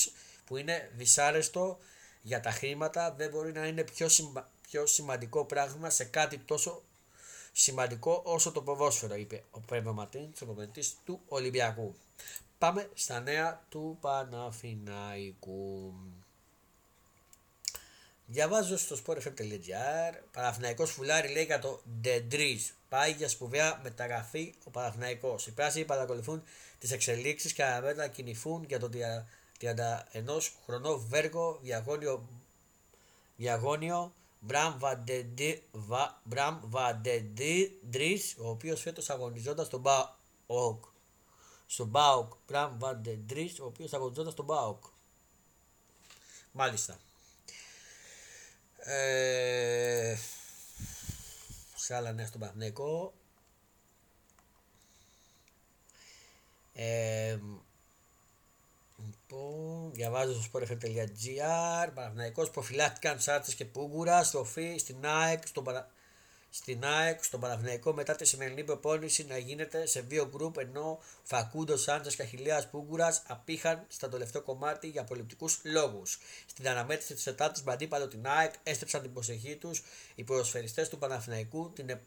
που 0.45 0.57
είναι 0.57 0.91
δυσάρεστο 0.97 1.79
για 2.23 2.41
τα 2.41 2.51
χρήματα. 2.51 3.13
Δεν 3.13 3.31
μπορεί 3.31 3.53
να 3.53 3.67
είναι 3.67 3.85
πιο, 3.85 4.09
πιο 4.69 4.87
σημαντικό 4.87 5.45
πράγμα 5.45 5.91
σε 5.91 6.05
κάτι 6.05 6.39
τόσο 6.39 6.83
σημαντικό 7.53 8.23
όσο 8.25 8.53
το 8.53 8.63
ποδόσφαιρο, 8.63 9.15
είπε 9.15 9.45
ο 9.51 9.61
Πρέβο 9.61 9.93
Ματίν, 9.93 10.33
του 11.05 11.21
Ολυμπιακού. 11.29 11.95
Πάμε 12.59 12.91
στα 12.95 13.21
νέα 13.21 13.65
του 13.69 13.99
Παναφιναϊκού. 14.01 15.95
Διαβάζω 18.33 18.77
στο 18.77 18.97
sportfm.gr 19.07 20.15
Παναθηναϊκός 20.33 20.91
φουλάρι 20.91 21.29
λέει 21.29 21.45
για 21.45 21.59
το 21.59 21.81
Ντεντρίζ. 22.01 22.63
Πάει 22.89 23.13
για 23.13 23.29
σπουδαία 23.29 23.81
μεταγραφή 23.83 24.55
ο 24.65 24.71
Παναθηναϊκός. 24.71 25.47
Οι 25.47 25.53
πράσινοι 25.53 25.85
παρακολουθούν 25.85 26.43
τις 26.79 26.93
εξελίξεις 26.93 27.53
και 27.53 27.65
αναμένουν 27.65 27.97
να 27.97 28.07
κινηθούν 28.07 28.65
για 28.65 28.79
το 28.79 28.91
31χρονο 29.61 30.99
Βέλγο 30.99 31.59
διαγώνιο, 31.63 32.29
διαγώνιο 33.37 34.13
Μπραμ 34.41 34.79
Βαν 36.63 37.02
Ντεν 37.02 37.54
Ντρις, 37.54 38.33
ο 38.39 38.49
οποίος 38.49 38.81
φέτος 38.81 39.11
αγωνιζόταν 39.11 39.65
στον 39.65 39.81
ΠΑΟΚ. 39.81 40.85
Στον 41.67 41.87
ΠΑΟΚ. 41.87 42.33
Μπραμ 42.49 42.79
Βαν 42.79 42.97
Ντεν 42.97 43.22
Ντρις, 43.22 43.59
ο 43.61 43.65
οποίος 43.65 43.93
αγωνιζόταν 43.93 44.33
στον 44.33 44.45
ΠΑΟΚ. 44.45 44.85
Μάλιστα. 46.53 46.99
Ε, 48.93 50.17
σε 51.75 51.95
άλλα 51.95 52.13
νέα 52.13 52.27
στον 52.27 52.41
Παναθηναϊκό. 52.41 53.13
Ε, 56.75 57.39
λοιπόν, 59.05 59.93
διαβάζω 59.93 60.43
στο 60.43 60.51
sportfm.gr 60.53 61.91
Παναθηναϊκός 61.95 62.51
προφυλάχτηκαν 62.51 63.21
Σάρτσες 63.21 63.55
και 63.55 63.65
Πούγκουρας 63.65 64.27
στροφή 64.27 64.77
στην 64.79 65.07
ΑΕΚ 65.07 65.47
στον, 65.47 65.65
Παρα 65.65 65.91
στην 66.51 66.85
ΑΕΚ, 66.85 67.25
στον 67.25 67.41
Παναθηναϊκό 67.41 67.93
μετά 67.93 68.17
τη 68.17 68.25
σημερινή 68.25 68.65
προπόνηση 68.65 69.27
να 69.27 69.39
γίνεται 69.39 69.87
σε 69.87 70.01
δύο 70.01 70.29
γκρουπ 70.29 70.59
ενώ 70.59 70.99
Φακούντο 71.23 71.77
Σάντζας 71.77 72.15
και 72.15 72.23
Αχηλέα 72.23 72.69
Πούγκουρα 72.71 73.23
απήχαν 73.27 73.85
στα 73.89 74.09
τελευταίο 74.09 74.43
κομμάτι 74.43 74.89
για 74.89 75.05
πολιτικού 75.05 75.49
λόγους. 75.63 76.19
Στην 76.47 76.69
αναμέτρηση 76.69 77.15
της 77.15 77.23
Τετάρτης 77.23 77.63
με 77.63 77.73
αντίπαλο 77.73 78.09
την 78.09 78.27
ΑΕΚ 78.27 78.55
έστρεψαν 78.63 79.03
την 79.03 79.13
προσοχή 79.13 79.57
τους 79.57 79.83
οι 80.15 80.25
ποδοσφαιριστές 80.25 80.89
του 80.89 80.99
Παναθηναϊκού 80.99 81.73
την, 81.73 81.89
ε, 81.89 82.01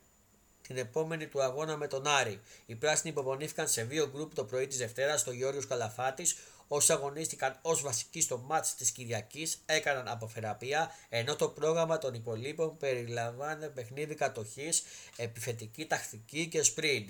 την 0.68 0.78
επόμενη 0.78 1.28
του 1.28 1.42
αγώνα 1.42 1.78
με 1.78 1.88
τον 1.88 2.08
Άρη. 2.08 2.42
Οι 2.66 2.76
πράσινοι 2.76 3.12
υποπονήθηκαν 3.12 3.68
σε 3.68 3.84
δύο 3.84 4.10
γκρουπ 4.10 4.36
το 4.36 4.44
πρωί 4.44 4.68
της 4.68 4.78
Δευτέρας 4.78 5.20
στο 5.20 5.32
Γιώργο 5.32 5.62
Καλαφάτης, 5.68 6.36
Όσοι 6.76 6.92
αγωνίστηκαν 6.92 7.60
ως 7.62 7.82
βασικοί 7.82 8.22
στο 8.22 8.38
μάτς 8.38 8.76
της 8.76 8.92
Κυριακής 8.92 9.62
έκαναν 9.66 10.08
αποθεραπεία, 10.08 10.92
ενώ 11.10 11.36
το 11.36 11.50
πρόγραμμα 11.50 11.98
των 11.98 12.14
υπολείπων 12.14 12.78
περιλαμβάνε 12.78 13.68
παιχνίδι 13.68 14.16
κατοχής, 14.16 14.84
επιθετική 15.16 15.86
τακτική 15.86 16.48
και 16.48 16.66
sprint. 16.76 17.06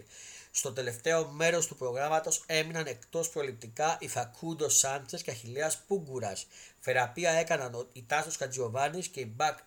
Στο 0.51 0.73
τελευταίο 0.73 1.27
μέρος 1.27 1.67
του 1.67 1.75
προγράμματος 1.75 2.43
έμειναν 2.45 2.85
εκτός 2.85 3.29
προληπτικά 3.29 3.97
οι 3.99 4.07
Φακούντο 4.07 4.69
Σάντσες 4.69 5.21
και 5.21 5.31
Αχηλέα 5.31 5.71
Πούγκουρας. 5.87 6.47
Θεραπεία 6.79 7.31
έκαναν 7.31 7.87
οι 7.93 8.03
Τάσο 8.07 8.29
Κατζιοβάνη 8.37 9.01
και 9.01 9.19
η 9.19 9.33
Μπακ 9.35 9.57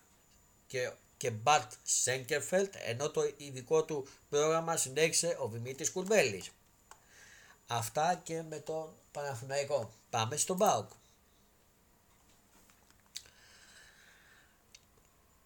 και, 0.67 0.91
και 1.17 1.31
Μπαρτ 1.31 1.73
Σέγκερφελτ, 1.83 2.75
ενώ 2.87 3.11
το 3.11 3.33
ειδικό 3.37 3.85
του 3.85 4.09
πρόγραμμα 4.29 4.77
συνέχισε 4.77 5.37
ο 5.41 5.49
Δημήτρης 5.49 5.91
Κουρμπέλης. 5.91 6.51
Αυτά 7.67 8.21
και 8.25 8.43
με 8.43 8.57
τον 8.57 8.95
Παναθηναϊκό. 9.17 9.91
Πάμε 10.11 10.37
στον 10.37 10.59
ΠΑΟΚ. 10.59 10.91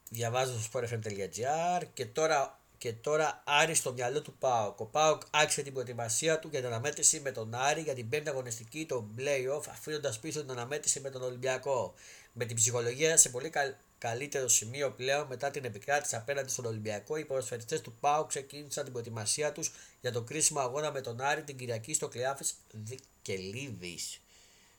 Διαβάζω 0.09 0.61
στο 0.61 0.81
sportfm.gr 0.81 1.83
και 1.95 2.07
τώρα, 2.07 2.60
και 2.81 2.93
τώρα 2.93 3.43
Άρη 3.47 3.75
στο 3.75 3.93
μυαλό 3.93 4.23
του 4.23 4.33
ΠΑΟΚ. 4.39 4.81
Ο 4.81 4.85
ΠΑΟΚ 4.85 5.23
άρχισε 5.31 5.63
την 5.63 5.73
προετοιμασία 5.73 6.39
του 6.39 6.49
για 6.51 6.59
την 6.59 6.69
αναμέτρηση 6.69 7.21
με 7.21 7.31
τον 7.31 7.55
Άρη 7.55 7.81
για 7.81 7.95
την 7.95 8.09
πέμπτη 8.09 8.29
αγωνιστική, 8.29 8.87
το 8.87 9.07
playoff, 9.17 9.63
αφήνοντας 9.71 10.19
πίσω 10.19 10.41
την 10.41 10.51
αναμέτρηση 10.51 11.01
με 11.01 11.11
τον 11.11 11.23
Ολυμπιακό. 11.23 11.95
Με 12.33 12.45
την 12.45 12.57
ψυχολογία 12.57 13.17
σε 13.17 13.29
πολύ 13.29 13.51
καλή 13.51 13.77
καλύτερο 13.99 14.49
σημείο 14.49 14.91
πλέον 14.91 15.27
μετά 15.27 15.51
την 15.51 15.65
επικράτηση 15.65 16.17
απέναντι 16.17 16.51
στον 16.51 16.65
Ολυμπιακό, 16.65 17.17
οι 17.17 17.25
ποδοσφαιριστέ 17.25 17.79
του 17.79 17.93
ΠΑΟ 18.01 18.25
ξεκίνησαν 18.25 18.85
την 18.85 18.93
προετοιμασία 18.93 19.53
τους 19.53 19.73
για 20.01 20.13
το 20.13 20.23
κρίσιμο 20.23 20.61
αγώνα 20.61 20.93
με 20.93 21.01
τον 21.01 21.21
Άρη 21.21 21.43
την 21.43 21.57
Κυριακή 21.57 21.95
στο 21.95 22.09
Κλεάφης 22.09 22.55
Δικελίδη. 22.71 23.99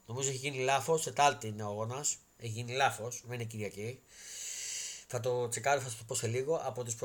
Νομίζω 0.06 0.30
έχει 0.30 0.38
γίνει 0.38 0.64
λάθος, 0.64 1.02
σε 1.02 1.12
τάλτη 1.12 1.48
είναι 1.48 1.64
ο 1.64 1.68
αγώνας. 1.68 2.18
Έχει 2.38 2.52
γίνει 2.52 2.74
λάθος, 2.74 3.24
δεν 3.26 3.34
είναι 3.34 3.44
Κυριακή. 3.44 4.00
Θα 5.14 5.20
το 5.20 5.48
τσεκάρω, 5.50 5.80
θα 5.80 5.90
σα 5.90 5.98
το 5.98 6.04
πω 6.08 6.16
σε 6.16 6.28
λίγο. 6.28 6.62
Από 6.64 6.84
τους 6.84 6.96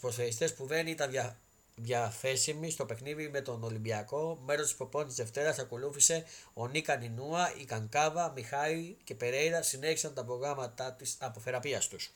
προσφαιριστέ 0.00 0.48
που 0.56 0.66
δεν 0.66 0.86
ήταν 0.86 1.10
δια, 1.10 1.38
διαθέσιμη 1.74 2.70
στο 2.70 2.86
παιχνίδι 2.86 3.28
με 3.28 3.40
τον 3.40 3.62
Ολυμπιακό. 3.64 4.38
Μέρος 4.44 4.66
της 4.66 4.74
προπόνησης 4.74 5.16
Δευτέρας 5.16 5.58
ακολούθησε 5.58 6.24
ο 6.52 6.66
Νίκα 6.66 6.96
Νινούα, 6.96 7.54
η 7.60 7.64
Κανκάβα, 7.64 8.32
Μιχάη 8.34 8.96
και 9.04 9.14
Περέιρα 9.14 9.62
συνέχισαν 9.62 10.14
τα 10.14 10.24
προγράμματα 10.24 10.92
της 10.92 11.16
αποθεραπεία 11.20 11.82
τους. 11.90 12.12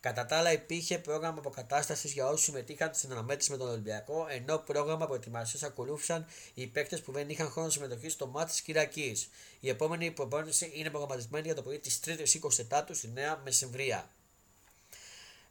Κατά 0.00 0.26
τα 0.26 0.36
άλλα, 0.36 0.52
υπήρχε 0.52 0.98
πρόγραμμα 0.98 1.38
αποκατάστασης 1.38 2.12
για 2.12 2.26
όσους 2.26 2.44
συμμετείχαν 2.44 2.94
στην 2.94 3.12
αναμέτρηση 3.12 3.50
με 3.50 3.56
τον 3.56 3.68
Ολυμπιακό, 3.68 4.26
ενώ 4.28 4.58
πρόγραμμα 4.58 5.06
προετοιμασία 5.06 5.68
ακολούθησαν 5.68 6.26
οι 6.54 6.66
παίκτες 6.66 7.02
που 7.02 7.12
δεν 7.12 7.28
είχαν 7.28 7.50
χρόνο 7.50 7.70
συμμετοχή 7.70 8.08
στο 8.08 8.26
μάτι 8.26 8.50
της 8.50 8.60
Κυριακής. 8.60 9.28
Η 9.60 9.68
επόμενη 9.68 10.10
προπόνηση 10.10 10.70
είναι 10.74 10.90
προγραμματισμένη 10.90 11.46
για 11.46 11.54
το 11.54 11.62
πρωί 11.62 11.78
της 11.78 12.00
3η 12.04 12.24
24 12.68 13.04
η 13.04 13.08
Νέα 13.08 13.40
Μεσημβρία. 13.44 14.10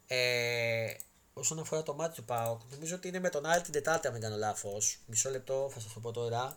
Ε, 0.06 0.94
όσον 1.32 1.58
αφορά 1.58 1.82
το 1.82 1.94
μάτι 1.94 2.14
του 2.14 2.24
Πάοκ, 2.24 2.60
νομίζω 2.70 2.94
ότι 2.94 3.08
είναι 3.08 3.20
με 3.20 3.28
τον 3.28 3.46
Άρη 3.46 3.60
την 3.60 3.72
Τετάρτη, 3.72 4.06
αν 4.06 4.12
δεν 4.12 4.22
κάνω 4.22 4.36
λάθος. 4.36 4.98
Μισό 5.06 5.30
λεπτό, 5.30 5.70
θα 5.72 5.80
σας 5.80 5.92
το 5.92 6.00
πω 6.00 6.12
τώρα. 6.12 6.56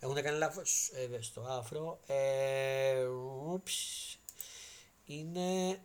Έχουν 0.00 0.22
κάνει 0.22 0.38
λάθος 0.38 0.90
ε, 0.94 1.22
στο 1.22 1.40
άφρο. 1.40 2.00
Ε, 2.06 3.06
είναι. 5.04 5.80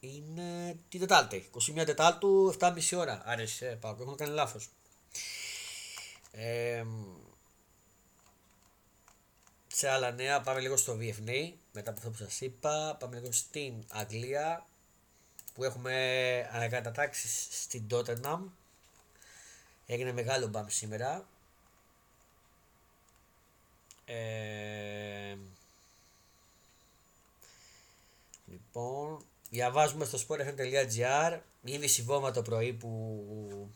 Είναι 0.00 0.78
την 0.88 1.00
Τετάρτη. 1.00 1.50
21 1.76 1.84
Τετάρτου, 1.86 2.54
7,5 2.60 2.96
ώρα. 2.96 3.22
Άρεσε, 3.24 3.68
ε, 3.68 3.74
Πάοκ. 3.74 4.00
Έχουν 4.00 4.16
κάνει 4.16 4.32
λάθος. 4.32 4.68
Ε, 6.32 6.84
σε 9.66 9.88
άλλα 9.88 10.10
νέα 10.10 10.40
πάμε 10.40 10.60
λίγο 10.60 10.76
στο 10.76 10.92
VFN 11.00 11.52
μετά 11.72 11.90
από 11.90 11.98
αυτό 11.98 12.10
που 12.10 12.16
σας 12.16 12.40
είπα 12.40 12.96
πάμε 13.00 13.16
λίγο 13.16 13.32
στην 13.32 13.84
Αγγλία 13.88 14.66
που 15.54 15.64
έχουμε 15.64 15.94
ανακατατάξεις 16.52 17.48
στην 17.50 17.86
Tottenham 17.90 18.40
έγινε 19.86 20.12
μεγάλο 20.12 20.46
μπαμ 20.46 20.66
σήμερα 20.68 21.28
ε, 24.04 25.36
λοιπόν 28.46 29.24
διαβάζουμε 29.48 30.04
στο 30.04 30.18
sportfm.gr 30.18 31.38
είναι 31.64 31.86
συμβόμα 31.86 32.30
το 32.30 32.42
πρωί 32.42 32.72
που 32.72 33.70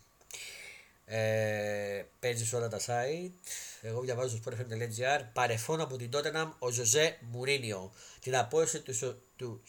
ε, 1.15 2.07
παίζεις 2.21 2.49
σε 2.49 2.57
όλα 2.57 2.69
τα 2.69 2.79
site. 2.79 3.33
Εγώ 3.81 4.01
διαβάζω 4.01 4.37
στο 4.37 4.51
sportfm.gr. 4.51 5.25
Παρεφών 5.33 5.81
από 5.81 5.97
την 5.97 6.11
Tottenham 6.13 6.51
ο 6.59 6.71
Ζωζέ 6.71 7.19
Μουρίνιο. 7.21 7.93
Την 8.21 8.37
απόσταση 8.37 8.83
του, 8.83 9.23
του 9.37 9.63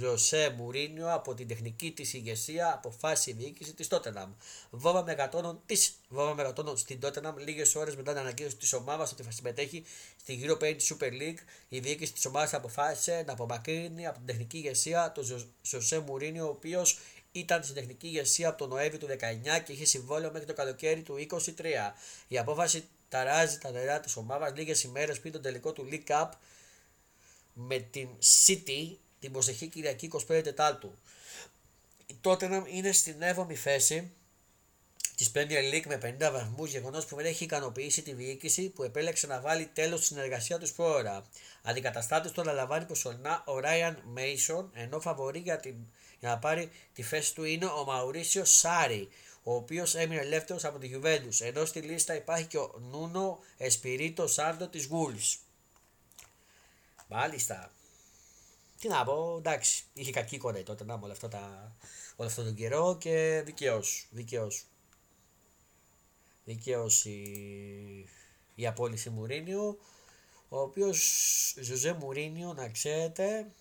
Ζωζέ 0.00 0.54
Μουρίνιο 0.56 1.12
από 1.12 1.34
την 1.34 1.48
τεχνική 1.48 1.92
της 1.92 2.12
ηγεσία 2.12 2.72
αποφάσισε 2.74 3.30
η 3.30 3.34
διοίκηση 3.34 3.74
της 3.74 3.88
Tottenham. 3.90 4.28
Βόβα 4.70 5.04
με 5.04 5.30
της 5.66 5.94
Βόβα 6.08 6.34
με 6.34 6.52
στην 6.76 6.98
Tottenham 7.02 7.34
λίγες 7.44 7.74
ώρες 7.74 7.96
μετά 7.96 8.12
την 8.12 8.20
ανακοίνωση 8.20 8.56
της 8.56 8.72
ομάδας 8.72 9.12
ότι 9.12 9.22
θα 9.22 9.30
συμμετέχει 9.30 9.84
στην 10.20 10.40
European 10.42 10.76
Super 10.88 11.10
League. 11.10 11.38
Η 11.68 11.78
διοίκηση 11.78 12.12
της 12.12 12.26
ομάδας 12.26 12.54
αποφάσισε 12.54 13.22
να 13.26 13.32
απομακρύνει 13.32 14.06
από 14.06 14.16
την 14.16 14.26
τεχνική 14.26 14.56
ηγεσία 14.56 15.12
τον 15.14 15.48
Ζωζέ 15.62 15.98
Μουρίνιο, 15.98 16.46
ο 16.46 16.48
οποίος 16.48 16.98
ήταν 17.36 17.62
στην 17.62 17.74
τεχνική 17.74 18.06
ηγεσία 18.06 18.48
από 18.48 18.58
τον 18.58 18.68
Νοέμβριο 18.68 18.98
του 18.98 19.06
19 19.06 19.62
και 19.64 19.72
είχε 19.72 19.84
συμβόλαιο 19.84 20.30
μέχρι 20.30 20.46
το 20.46 20.54
καλοκαίρι 20.54 21.02
του 21.02 21.26
23. 21.30 21.38
Η 22.28 22.38
απόφαση 22.38 22.84
ταράζει 23.08 23.58
τα 23.58 23.70
νερά 23.70 24.00
της 24.00 24.16
ομάδας 24.16 24.52
λίγες 24.56 24.82
ημέρες 24.82 25.20
πριν 25.20 25.32
τον 25.32 25.42
τελικό 25.42 25.72
του 25.72 25.88
League 25.90 26.10
Cup 26.10 26.28
με 27.52 27.78
την 27.78 28.08
City 28.46 28.96
την 29.20 29.32
προσεχή 29.32 29.66
Κυριακή 29.66 30.10
25 30.12 30.40
Τετάλτου. 30.44 30.98
Η 32.06 32.14
Tottenham 32.24 32.62
είναι 32.72 32.92
στην 32.92 33.14
7η 33.36 33.54
θέση 33.54 34.10
της 35.16 35.30
Premier 35.34 35.74
League 35.74 35.86
με 35.86 36.16
50 36.20 36.32
βαθμούς, 36.32 36.70
γεγονός 36.70 37.06
που 37.06 37.16
δεν 37.16 37.24
έχει 37.24 37.44
ικανοποιήσει 37.44 38.02
τη 38.02 38.12
διοίκηση 38.12 38.68
που 38.68 38.82
επέλεξε 38.82 39.26
να 39.26 39.40
βάλει 39.40 39.70
τέλος 39.72 39.98
στη 39.98 40.06
συνεργασία 40.06 40.58
τους 40.58 40.72
πρόωρα. 40.72 41.26
Αντικαταστάτη 41.62 42.30
του 42.30 42.40
αναλαμβάνει 42.40 42.84
προσωρινά 42.84 43.42
ο 43.46 43.58
Ράιαν 43.58 44.02
Μέισον, 44.12 44.70
ενώ 44.74 45.00
φαβορεί 45.00 45.38
για, 45.38 45.60
την, 45.60 45.74
για 45.76 45.84
να 46.26 46.38
πάρει 46.38 46.70
τη 46.92 47.02
θέση 47.02 47.34
του 47.34 47.44
είναι 47.44 47.66
ο 47.66 47.84
Μαουρίσιο 47.84 48.44
Σάρι, 48.44 49.08
ο 49.42 49.54
οποίος 49.54 49.94
έμεινε 49.94 50.20
ελεύθερος 50.20 50.64
από 50.64 50.78
τη 50.78 50.90
Juventus, 50.94 51.40
ενώ 51.40 51.64
στη 51.64 51.80
λίστα 51.80 52.14
υπάρχει 52.14 52.46
και 52.46 52.58
ο 52.58 52.80
Νούνο 52.90 53.38
Εσπιρίτο 53.56 54.26
Σάντο 54.26 54.68
της 54.68 54.88
Wolves. 54.90 55.38
Μάλιστα. 57.08 57.72
Τι 58.80 58.88
να 58.88 59.04
πω, 59.04 59.36
εντάξει, 59.38 59.84
είχε 59.92 60.10
κακή 60.10 60.38
κόρη 60.38 60.62
τότε 60.62 60.84
να 60.84 60.94
όλα 60.94 61.12
αυτά 61.12 61.28
τα, 61.28 61.72
όλο 62.16 62.28
αυτόν 62.28 62.44
τον 62.44 62.54
καιρό 62.54 62.96
και 63.00 63.42
δικαίως. 63.44 64.06
Δικαίως. 64.10 64.64
Δικαίως 66.44 67.04
η, 67.04 68.08
η 68.54 68.66
απόλυση 68.66 69.10
Μουρίνιο, 69.10 69.78
ο 70.48 70.60
οποίος 70.60 70.98
Ζωζέ 71.60 71.92
Μουρίνιο, 71.92 72.52
να 72.52 72.68
ξέρετε, 72.68 73.52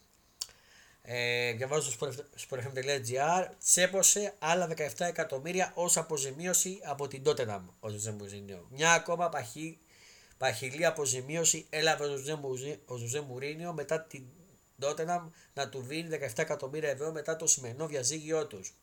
ε, 1.06 1.54
διαβάζω 1.54 1.92
στο 1.92 2.12
sportfm.gr, 2.50 3.48
τσέπωσε 3.60 4.34
άλλα 4.40 4.70
17 4.78 4.78
εκατομμύρια 4.98 5.72
ως 5.76 5.98
αποζημίωση 5.98 6.80
από 6.84 7.08
την 7.08 7.24
Tottenham 7.26 7.62
ο 7.80 7.90
Ζωζέ 7.90 8.12
Μουρίνιο. 8.12 8.68
Μια 8.70 8.92
ακόμα 8.92 9.30
παχύ, 9.30 9.78
παχυλή 10.38 10.86
αποζημίωση 10.86 11.66
έλαβε 11.70 12.06
ο 12.86 12.96
Ζωζέ 12.96 13.22
Μουρίνιο 13.22 13.74
μετά 13.74 14.02
την 14.02 14.24
Tottenham 14.82 15.22
να 15.54 15.70
του 15.70 15.82
δίνει 15.82 16.18
17 16.22 16.28
εκατομμύρια 16.36 16.90
ευρώ 16.90 17.12
μετά 17.12 17.36
το 17.36 17.48
σημερινό 17.48 17.88
διαζύγιο 17.88 18.48
τους. 18.48 18.74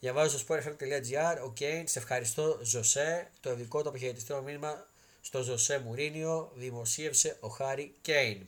Διαβάζω 0.00 0.38
στο 0.38 0.54
sportfm.gr, 0.54 1.44
ο 1.44 1.52
Κέιν, 1.52 1.88
σε 1.88 1.98
ευχαριστώ 1.98 2.58
Ζωσέ, 2.62 3.30
το 3.40 3.50
ειδικό 3.50 3.82
το 3.82 3.88
αποχαιρετιστικό 3.88 4.40
μήνυμα 4.40 4.86
στο 5.20 5.42
Ζωσέ 5.42 5.78
Μουρίνιο 5.78 6.52
δημοσίευσε 6.54 7.36
ο 7.40 7.48
Χάρι 7.48 7.94
Κέιν. 8.00 8.46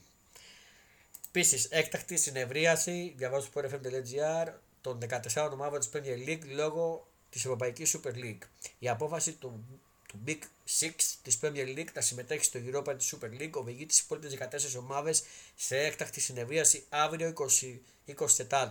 Επίσης, 1.33 1.65
έκτακτη 1.65 2.17
συνευρίαση, 2.17 3.13
διαβάζω 3.17 3.45
στο 3.45 3.61
sportfm.gr, 3.61 4.53
των 4.81 4.99
14 5.33 5.49
ομάδων 5.51 5.79
της 5.79 5.89
Premier 5.93 6.29
League 6.29 6.45
λόγω 6.53 7.07
της 7.29 7.45
Ευρωπαϊκής 7.45 7.97
Super 7.97 8.13
League. 8.15 8.41
Η 8.79 8.89
απόφαση 8.89 9.31
του 9.33 9.65
του 10.11 10.19
Big 10.27 10.39
Six 10.79 10.91
της 11.21 11.39
Premier 11.41 11.77
League 11.77 11.91
να 11.93 12.01
συμμετέχει 12.01 12.43
στο 12.43 12.59
Europa 12.65 12.95
της 12.97 13.15
Super 13.15 13.41
League 13.41 13.51
οδηγεί 13.51 13.85
τις 13.85 13.99
υπόλοιπες 13.99 14.37
14 14.39 14.79
ομάδες 14.79 15.23
σε 15.55 15.77
έκτακτη 15.77 16.19
συνεδρίαση 16.19 16.85
αύριο 16.89 17.33
20, 17.37 17.79
24. 18.47 18.67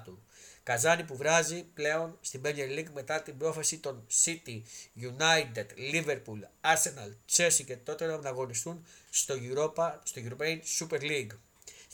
Καζάνι 0.63 1.05
που 1.05 1.17
βράζει 1.17 1.65
πλέον 1.75 2.19
στην 2.21 2.41
Premier 2.45 2.79
League 2.79 2.91
μετά 2.95 3.23
την 3.23 3.39
πρόφαση 3.39 3.79
των 3.79 4.07
City, 4.25 4.63
United, 5.01 5.67
Liverpool, 5.93 6.41
Arsenal, 6.61 7.13
Chelsea 7.33 7.65
και 7.67 7.77
τότε 7.77 8.07
να 8.07 8.29
αγωνιστούν 8.29 8.87
στο, 9.11 9.35
Europa, 9.35 9.93
στο 10.03 10.21
European 10.25 10.59
Super 10.79 11.01
League. 11.01 11.31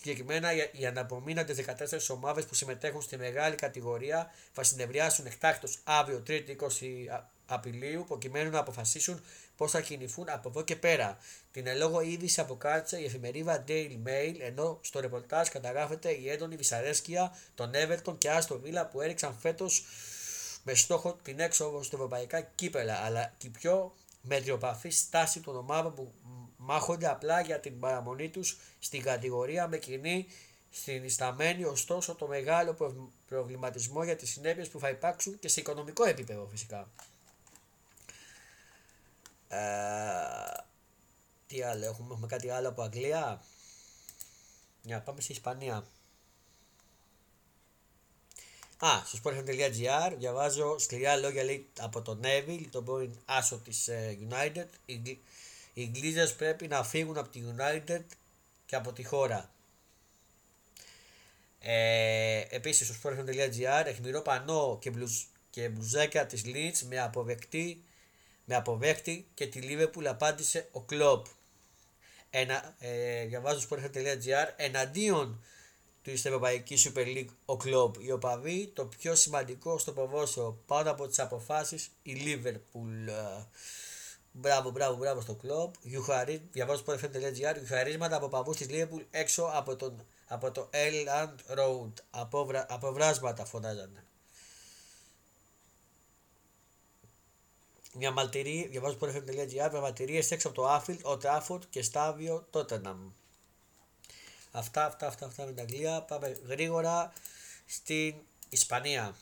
Συγκεκριμένα, 0.06 0.50
οι 0.72 0.86
αναπομείνοντε 0.86 1.54
14 1.54 1.98
ομάδες 2.08 2.44
που 2.44 2.54
συμμετέχουν 2.54 3.02
στη 3.02 3.16
μεγάλη 3.16 3.54
κατηγορία 3.54 4.30
θα 4.52 4.62
συνεδριάσουν 4.62 5.26
εκτάκτως 5.26 5.78
αύριο 5.84 6.22
3η 6.26 6.56
20 6.56 7.20
Απριλίου 7.46 8.04
προκειμένου 8.08 8.50
να 8.50 8.58
αποφασίσουν 8.58 9.24
πώς 9.56 9.70
θα 9.70 9.80
κινηθούν 9.80 10.28
από 10.28 10.48
εδώ 10.48 10.62
και 10.62 10.76
πέρα. 10.76 11.18
Την 11.52 11.66
ελόγω 11.66 12.00
είδηση 12.00 12.40
αποκάλυψε 12.40 13.00
η 13.00 13.04
εφημερίδα 13.04 13.64
Daily 13.68 13.98
Mail, 14.06 14.34
ενώ 14.40 14.78
στο 14.82 15.00
ρεπορτάζ 15.00 15.48
καταγράφεται 15.48 16.10
η 16.10 16.30
έντονη 16.30 16.56
δυσαρέσκεια 16.56 17.36
των 17.54 17.70
Everton 17.74 18.18
και 18.18 18.30
Άστο 18.30 18.60
Villa 18.64 18.86
που 18.90 19.00
έριξαν 19.00 19.34
φέτος 19.40 19.84
με 20.62 20.74
στόχο 20.74 21.18
την 21.22 21.40
έξοδο 21.40 21.82
στο 21.82 21.96
ευρωπαϊκά 21.96 22.40
κύπελα, 22.40 22.94
αλλά 22.94 23.34
και 23.38 23.46
η 23.46 23.50
πιο 23.50 23.94
μετριοπαθή 24.20 24.90
στάση 24.90 25.40
των 25.40 25.56
ομάδων 25.56 25.94
που 25.94 26.12
μάχονται 26.66 27.08
απλά 27.08 27.40
για 27.40 27.60
την 27.60 27.78
παραμονή 27.78 28.28
τους 28.28 28.58
στην 28.78 29.02
κατηγορία 29.02 29.68
με 29.68 29.78
κοινή 29.78 30.26
συνισταμένη 30.70 31.64
ωστόσο 31.64 32.14
το 32.14 32.26
μεγάλο 32.26 32.76
προβληματισμό 33.28 34.04
για 34.04 34.16
τις 34.16 34.30
συνέπειες 34.30 34.68
που 34.68 34.78
θα 34.78 34.88
υπάρξουν 34.88 35.38
και 35.38 35.48
σε 35.48 35.60
οικονομικό 35.60 36.04
επίπεδο 36.04 36.46
φυσικά. 36.50 36.88
Ε, 39.48 39.58
τι 41.46 41.62
άλλο 41.62 41.84
έχουμε, 41.84 42.12
έχουμε 42.12 42.26
κάτι 42.26 42.50
άλλο 42.50 42.68
από 42.68 42.82
Αγγλία; 42.82 43.42
Για 44.82 45.00
πάμε 45.00 45.20
στη 45.20 45.32
Ισπανία. 45.32 45.86
Α, 48.78 49.02
στο 49.04 49.18
sportfm.gr 49.22 50.12
διαβάζω 50.18 50.78
σκληρά 50.78 51.16
λόγια 51.16 51.44
λέει, 51.44 51.68
από 51.78 52.02
τον 52.02 52.20
Neville, 52.22 52.66
τον 52.70 52.84
πρώην 52.84 53.18
άσο 53.24 53.56
της 53.58 53.88
ε, 53.88 54.18
United. 54.30 54.66
Οι, 55.78 55.82
οι 55.82 56.34
πρέπει 56.36 56.68
να 56.68 56.84
φύγουν 56.84 57.18
από 57.18 57.28
τη 57.28 57.42
United 57.56 58.04
και 58.66 58.76
από 58.76 58.92
τη 58.92 59.04
χώρα. 59.04 59.50
Ε, 61.58 62.44
επίσης 62.48 62.86
στο 62.86 63.10
sportfm.gr 63.10 63.86
εχμηρό 63.86 64.20
πανό 64.20 64.78
και, 64.80 64.90
μπλουζ, 64.90 65.22
και 65.50 65.68
μπλουζάκια 65.68 66.26
της 66.26 66.42
Leeds 66.46 66.86
με 66.88 67.00
αποδεκτή 67.00 67.84
με 68.44 68.54
αποδέχτη 68.54 69.26
και 69.34 69.46
τη 69.46 69.60
Λίβεπουλ 69.60 70.06
απάντησε 70.06 70.68
ο 70.70 70.80
Κλόπ. 70.80 71.26
Ένα, 72.30 72.74
ε, 72.78 73.24
διαβάζω 73.24 73.60
στο 73.60 73.76
sportfm.gr 73.76 74.48
εναντίον 74.56 75.44
του 76.02 76.10
Ευρωπαϊκή 76.10 76.76
Super 76.84 77.06
League 77.06 77.34
ο 77.44 77.56
Κλόπ. 77.56 77.96
Η 78.02 78.10
οπαδή 78.10 78.66
το 78.74 78.84
πιο 78.84 79.14
σημαντικό 79.14 79.78
στο 79.78 79.92
ποδόσφαιρο 79.92 80.62
πάνω 80.66 80.90
από 80.90 81.08
τις 81.08 81.18
αποφάσεις 81.18 81.90
η 82.02 82.12
Λίβερπουλ. 82.12 83.08
Μπράβο, 84.38 84.70
μπράβο, 84.70 84.96
μπράβο 84.96 85.20
στο 85.20 85.34
Κλόπ. 85.34 85.74
Διαβάζω 86.52 86.80
στο 86.80 86.92
sportfm.gr 86.92 87.56
Γιουχαρίσματα 87.56 88.16
από 88.16 88.28
παβούς 88.28 88.56
της 88.56 88.68
Λίβερπουλ 88.68 89.02
έξω 89.10 89.50
από, 89.54 89.76
τον, 89.76 90.06
από 90.26 90.50
το 90.50 90.68
Elland 90.72 91.58
Road. 91.58 91.92
Αποβρα, 92.10 92.66
αποβράσματα 92.68 93.44
φωνάζανε. 93.44 94.04
Μια 97.92 98.10
μαλτηρή, 98.10 98.68
διαβάζω 98.70 98.94
στο 98.94 99.06
FM.gr, 99.06 99.68
με 99.72 99.80
μαλτηρίε 99.80 100.22
έξω 100.28 100.48
από 100.48 100.56
το 100.56 100.68
Άφιλ, 100.68 100.98
ο 101.02 101.16
Τράφορντ 101.16 101.62
και 101.70 101.82
στάβιο 101.82 102.46
Τότεναμ. 102.50 103.10
Αυτά, 104.50 104.84
αυτά, 104.84 105.06
αυτά, 105.06 105.26
αυτά 105.26 105.44
με 105.44 105.50
την 105.52 105.60
Αγγλία. 105.60 106.02
Πάμε 106.02 106.40
γρήγορα 106.46 107.12
στην 107.66 108.14
Ισπανία. 108.48 109.14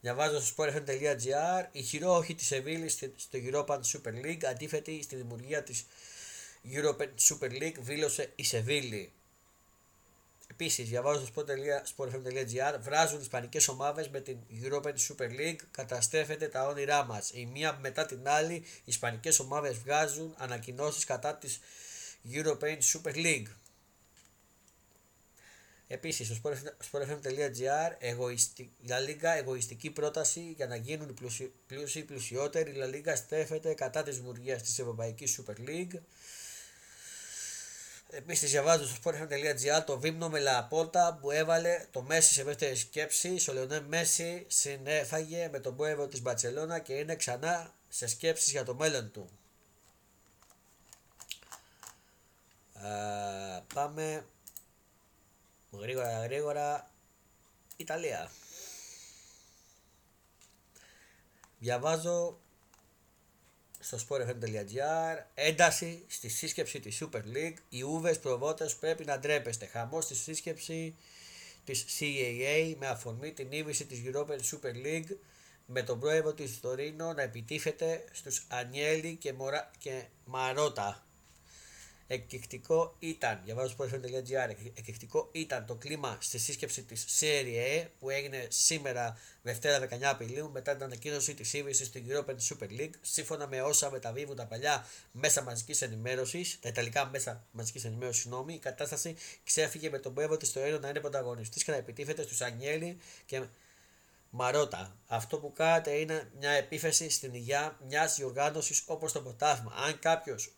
Διαβάζω 0.00 0.40
στο 0.40 0.64
sportfm.gr 0.64 1.66
η 1.72 1.82
χειρόοχη 1.82 2.34
της 2.34 2.46
Σεβίλη 2.46 2.88
στο 2.88 3.08
European 3.32 3.80
Super 3.80 4.24
League 4.24 4.44
αντίθετη 4.44 5.02
στη 5.02 5.16
δημιουργία 5.16 5.62
της 5.62 5.86
European 6.72 7.08
Super 7.28 7.50
League 7.50 7.78
δήλωσε 7.78 8.32
η 8.34 8.44
Σεβίλη. 8.44 9.12
Επίσης, 10.50 10.88
διαβάζω 10.88 11.26
στο 11.26 11.44
sportfm.gr, 11.96 12.78
βράζουν 12.80 13.18
οι 13.18 13.22
Ισπανικές 13.22 13.68
ομάδες 13.68 14.08
με 14.08 14.20
την 14.20 14.38
European 14.62 14.94
Super 15.08 15.30
League, 15.40 15.60
καταστρέφεται 15.70 16.48
τα 16.48 16.66
όνειρά 16.66 17.04
μας. 17.04 17.30
Η 17.34 17.46
μία 17.46 17.78
μετά 17.80 18.06
την 18.06 18.28
άλλη, 18.28 18.54
οι 18.54 18.64
Ισπανικές 18.84 19.38
ομάδες 19.38 19.78
βγάζουν 19.78 20.34
ανακοινώσεις 20.38 21.04
κατά 21.04 21.34
της 21.34 21.60
European 22.32 22.78
Super 22.92 23.14
League. 23.14 23.46
Επίσης, 25.92 26.26
στο 26.26 26.50
sportfm.gr, 26.90 27.94
εγωιστική, 27.98 28.70
η 28.86 29.26
εγωιστική 29.36 29.90
πρόταση 29.90 30.52
για 30.56 30.66
να 30.66 30.76
γίνουν 30.76 31.08
οι 31.08 31.14
πλούσιοι 31.66 32.02
πλουσιότεροι. 32.02 32.70
Η 32.70 32.74
La 32.78 32.94
Liga 32.94 33.12
στρέφεται 33.16 33.74
κατά 33.74 34.02
της 34.02 34.16
δημιουργίας 34.16 34.62
της 34.62 34.78
Ευρωπαϊκής 34.78 35.40
Super 35.40 35.68
League. 35.68 36.00
Επίσης, 38.10 38.50
διαβάζω 38.50 38.86
στο 38.86 38.96
sportfm.gr 39.04 39.84
το 39.86 39.98
βίμνο 39.98 40.28
με 40.28 40.38
Λαπόρτα 40.38 41.18
που 41.20 41.30
έβαλε 41.30 41.86
το 41.90 42.02
Μέση 42.02 42.32
σε 42.32 42.42
δεύτερη 42.44 42.76
σκέψη. 42.76 43.36
Ο 43.48 43.52
Λεωνέ 43.52 43.80
Μέση 43.80 44.44
συνέφαγε 44.48 45.48
με 45.52 45.60
τον 45.60 45.76
πρόεδρο 45.76 46.08
της 46.08 46.22
Μπαρσελόνα 46.22 46.78
και 46.78 46.92
είναι 46.92 47.16
ξανά 47.16 47.74
σε 47.88 48.06
σκέψεις 48.06 48.50
για 48.50 48.64
το 48.64 48.74
μέλλον 48.74 49.10
του. 49.10 49.30
Α, 52.86 53.62
πάμε 53.74 54.24
γρήγορα 55.78 56.22
γρήγορα 56.22 56.90
Ιταλία. 57.76 58.30
Διαβάζω 61.58 62.38
στο 63.80 63.98
sportfm.gr 64.08 65.24
ένταση 65.34 66.04
στη 66.08 66.28
σύσκεψη 66.28 66.80
της 66.80 67.02
Super 67.02 67.22
League. 67.36 67.56
Οι 67.68 67.82
Ούβες 67.82 68.18
προβότες 68.18 68.76
πρέπει 68.76 69.04
να 69.04 69.18
ντρέπεστε. 69.18 69.66
Χαμός 69.66 70.04
στη 70.04 70.14
σύσκεψη 70.14 70.96
της 71.64 71.84
CAA 71.98 72.74
με 72.78 72.86
αφορμή 72.86 73.32
την 73.32 73.52
ύβηση 73.52 73.86
της 73.86 74.02
European 74.04 74.38
Super 74.38 74.86
League 74.86 75.16
με 75.66 75.82
τον 75.82 76.00
πρόεδρο 76.00 76.34
της 76.34 76.60
Τωρίνο 76.60 77.12
να 77.12 77.22
επιτίθεται 77.22 78.04
στους 78.12 78.46
Ανιέλη 78.48 79.16
και, 79.16 79.32
Μορα... 79.32 79.70
και 79.78 80.04
Μαρότα 80.24 81.04
Εκρηκτικό 82.12 82.96
ήταν, 82.98 83.40
διαβάζω 83.44 83.74
sportfm.gr, 83.78 84.54
εκρηκτικό 84.74 85.28
ήταν 85.32 85.66
το 85.66 85.74
κλίμα 85.74 86.18
στη 86.20 86.38
σύσκεψη 86.38 86.82
της 86.82 87.06
Serie 87.20 87.82
A 87.82 87.86
που 87.98 88.10
έγινε 88.10 88.46
σήμερα 88.48 89.18
Δευτέρα 89.42 89.88
19 89.88 90.02
Απριλίου 90.02 90.50
μετά 90.50 90.74
την 90.74 90.84
ανακοίνωση 90.84 91.34
της 91.34 91.48
σύμβηση 91.48 91.84
στην 91.84 92.04
European 92.08 92.36
Super 92.48 92.80
League. 92.80 92.90
Σύμφωνα 93.00 93.46
με 93.46 93.62
όσα 93.62 93.90
μεταβίβουν 93.90 94.36
τα 94.36 94.46
παλιά 94.46 94.86
μέσα 95.12 95.42
μαζικής 95.42 95.82
ενημέρωσης, 95.82 96.58
τα 96.60 96.68
ιταλικά 96.68 97.06
μέσα 97.06 97.44
μαζικής 97.50 97.84
ενημέρωσης, 97.84 98.22
συγγνώμη, 98.22 98.54
η 98.54 98.58
κατάσταση 98.58 99.16
ξέφυγε 99.44 99.90
με 99.90 99.98
τον 99.98 100.14
πέβο 100.14 100.36
της 100.36 100.48
στο 100.48 100.60
να 100.80 100.88
είναι 100.88 101.00
πρωταγωνιστής 101.00 101.64
και 101.64 101.70
να 101.70 101.76
επιτίθεται 101.76 102.22
στους 102.22 102.40
Αγγέλη 102.40 102.98
και 103.26 103.42
Μαρότα. 104.30 104.96
Αυτό 105.06 105.38
που 105.38 105.52
κάνετε 105.52 105.90
είναι 105.90 106.30
μια 106.38 106.50
επίθεση 106.50 107.10
στην 107.10 107.34
υγεία 107.34 107.78
μιας 107.88 108.16
διοργάνωσης 108.16 108.82
όπως 108.86 109.12
το 109.12 109.20
ποτάσμα. 109.20 109.72
Αν 109.86 109.98
κάποιος 109.98 110.52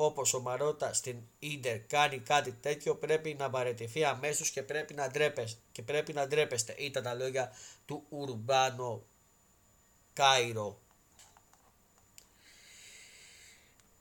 όπως 0.00 0.34
ο 0.34 0.40
Μαρότα 0.40 0.92
στην 0.92 1.16
Ίντερ 1.38 1.80
κάνει 1.80 2.18
κάτι 2.18 2.52
τέτοιο, 2.52 2.96
πρέπει 2.96 3.34
να 3.38 3.50
παραιτηθεί 3.50 4.04
αμέσως 4.04 4.50
και 4.50 4.62
πρέπει 4.62 4.94
να 4.94 5.08
ντρέπεστε. 5.08 5.60
Και 5.72 5.82
πρέπει 5.82 6.12
να 6.12 6.26
ντρέπεστε. 6.26 6.74
Ήταν 6.78 7.02
τα 7.02 7.14
λόγια 7.14 7.52
του 7.86 8.04
Ουρμπάνο 8.08 9.02
Κάιρο. 10.12 10.80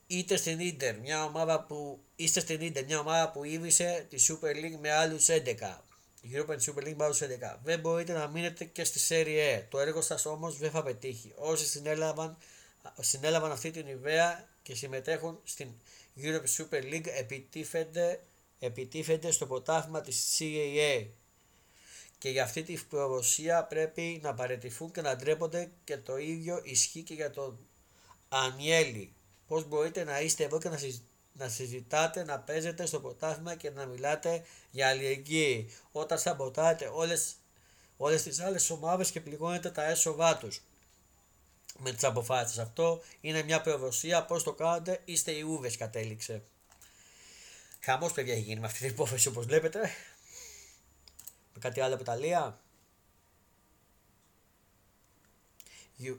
Είτε 0.07 0.35
στην 0.35 0.59
Ίντερ, 0.59 0.99
μια 0.99 1.23
ομάδα 1.23 1.63
που, 1.63 1.99
είστε 2.15 2.39
στην 2.39 2.61
Ίντερ, 2.61 2.85
μια 2.85 2.99
ομάδα 2.99 3.31
που 3.31 3.43
ήβησε 3.43 4.05
τη 4.09 4.25
Super 4.27 4.55
League 4.55 4.77
με 4.81 4.91
άλλους 4.91 5.27
11. 5.29 5.83
Η 6.21 6.29
European 6.33 6.57
Super 6.57 6.83
League 6.83 6.95
με 6.95 7.03
άλλους 7.03 7.21
11. 7.21 7.59
Δεν 7.63 7.79
μπορείτε 7.79 8.13
να 8.13 8.27
μείνετε 8.27 8.65
και 8.65 8.83
στη 8.83 8.99
Serie 9.09 9.59
A. 9.59 9.63
Το 9.69 9.79
έργο 9.79 10.01
σας 10.01 10.25
όμως 10.25 10.57
δεν 10.57 10.71
θα 10.71 10.83
πετύχει. 10.83 11.33
Όσοι 11.35 11.65
συνέλαβαν, 11.65 12.37
συνέλαβαν 12.99 13.51
αυτή 13.51 13.71
την 13.71 13.87
ιδέα 13.87 14.47
και 14.67 14.75
συμμετέχουν 14.75 15.39
στην 15.43 15.69
Europe 16.21 16.43
Super 16.57 16.83
League 16.83 17.07
επιτίθενται, 17.07 18.19
επιτίθενται 18.59 19.31
στο 19.31 19.45
ποτάθμα 19.45 20.01
της 20.01 20.37
CAA 20.39 21.07
και 22.17 22.29
για 22.29 22.43
αυτή 22.43 22.63
την 22.63 22.81
προδοσία 22.89 23.63
πρέπει 23.63 24.19
να 24.23 24.33
παρετηθούν 24.33 24.91
και 24.91 25.01
να 25.01 25.15
ντρέπονται 25.15 25.71
και 25.83 25.97
το 25.97 26.17
ίδιο 26.17 26.61
ισχύει 26.63 27.01
και 27.01 27.13
για 27.13 27.31
τον 27.31 27.57
Ανιέλη. 28.29 29.13
Πώς 29.47 29.67
μπορείτε 29.67 30.03
να 30.03 30.21
είστε 30.21 30.43
εδώ 30.43 30.59
και 30.59 30.69
να, 30.69 30.79
να 31.33 31.49
συζητάτε, 31.49 32.23
να 32.23 32.39
παίζετε 32.39 32.85
στο 32.85 32.99
ποτάθμα 32.99 33.55
και 33.55 33.69
να 33.69 33.85
μιλάτε 33.85 34.45
για 34.71 34.87
αλληλεγγύη 34.87 35.69
όταν 35.91 36.19
σαμποτάτε 36.19 36.89
όλες, 36.93 37.35
όλες 37.97 38.23
τις 38.23 38.39
άλλες 38.39 38.69
ομάδες 38.69 39.11
και 39.11 39.21
πληγώνετε 39.21 39.69
τα 39.69 39.83
έσοδά 39.89 40.37
τους 40.37 40.61
με 41.77 41.91
τις 41.91 42.03
αποφάσεις. 42.03 42.57
Αυτό 42.57 43.01
είναι 43.21 43.43
μια 43.43 43.61
προδοσία. 43.61 44.25
Πώς 44.25 44.43
το 44.43 44.53
κάνετε, 44.53 45.01
είστε 45.05 45.31
οι 45.31 45.41
ούβες 45.41 45.77
κατέληξε. 45.77 46.43
Χαμός 47.79 48.13
παιδιά 48.13 48.33
έχει 48.33 48.41
γίνει 48.41 48.59
με 48.59 48.65
αυτή 48.65 48.79
την 48.79 48.89
υπόθεση 48.89 49.27
όπως 49.27 49.45
βλέπετε. 49.45 49.79
Με 51.53 51.59
κάτι 51.59 51.81
άλλο 51.81 51.95
από 51.95 52.03
τα 52.03 52.15
Λία. 52.15 52.59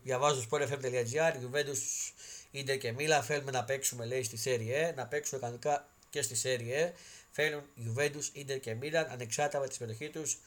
Διαβάζω 0.02 0.46
sportfm.gr, 0.50 1.32
Juventus, 1.32 2.12
Ιντερ 2.50 2.78
και 2.78 2.92
Μίλα 2.92 3.22
θέλουμε 3.22 3.50
να 3.50 3.64
παίξουμε 3.64 4.04
λέει 4.04 4.22
στη 4.22 4.38
Serie 4.44 4.90
E, 4.90 4.94
να 4.94 5.06
παίξουμε 5.06 5.40
κανονικά 5.40 5.88
και 6.10 6.22
στη 6.22 6.36
Serie 6.42 6.86
E. 6.86 6.92
Θέλουν 7.30 7.62
Juventus, 7.86 8.24
Ιντερ 8.32 8.60
και 8.60 8.74
Μίλαν 8.74 9.06
ανεξάρτητα 9.10 9.60
με 9.60 9.68
τη 9.68 9.74
συμμετοχή 9.74 10.10
τους 10.10 10.38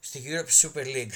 στη 0.00 0.22
Europe 0.26 0.48
Super 0.60 0.86
League. 0.86 1.12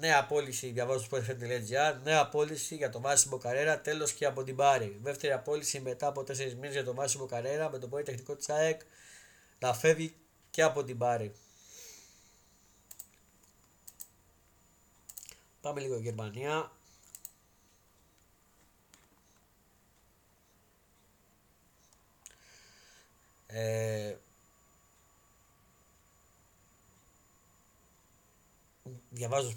Νέα 0.00 0.26
πώληση, 0.26 0.70
διαβάζω 0.70 1.04
στο 1.04 1.16
sportfm.gr. 1.16 1.96
Νέα 2.02 2.28
πώληση 2.28 2.74
για 2.74 2.90
το 2.90 3.00
Μάσιμο 3.00 3.38
Καρέρα, 3.38 3.80
τέλος 3.80 4.12
και 4.12 4.26
από 4.26 4.42
την 4.42 4.56
Πάρη. 4.56 4.98
Δεύτερη 5.02 5.32
απόλυση 5.32 5.80
μετά 5.80 6.06
από 6.06 6.20
4 6.20 6.26
μήνες 6.54 6.72
για 6.72 6.84
το 6.84 6.94
Μάσιμο 6.94 7.26
Καρέρα 7.26 7.70
με 7.70 7.78
τον 7.78 7.90
Πολυτεχνικό 7.90 8.36
της 8.36 8.48
ΑΕΚ 8.48 8.80
να 9.58 9.74
φεύγει 9.74 10.14
και 10.50 10.62
από 10.62 10.84
την 10.84 10.98
Πάρη. 10.98 11.32
Πάμε 15.60 15.80
λίγο 15.80 15.98
Γερμανία. 15.98 16.72
Ε, 23.46 24.09
διαβάζω 29.20 29.54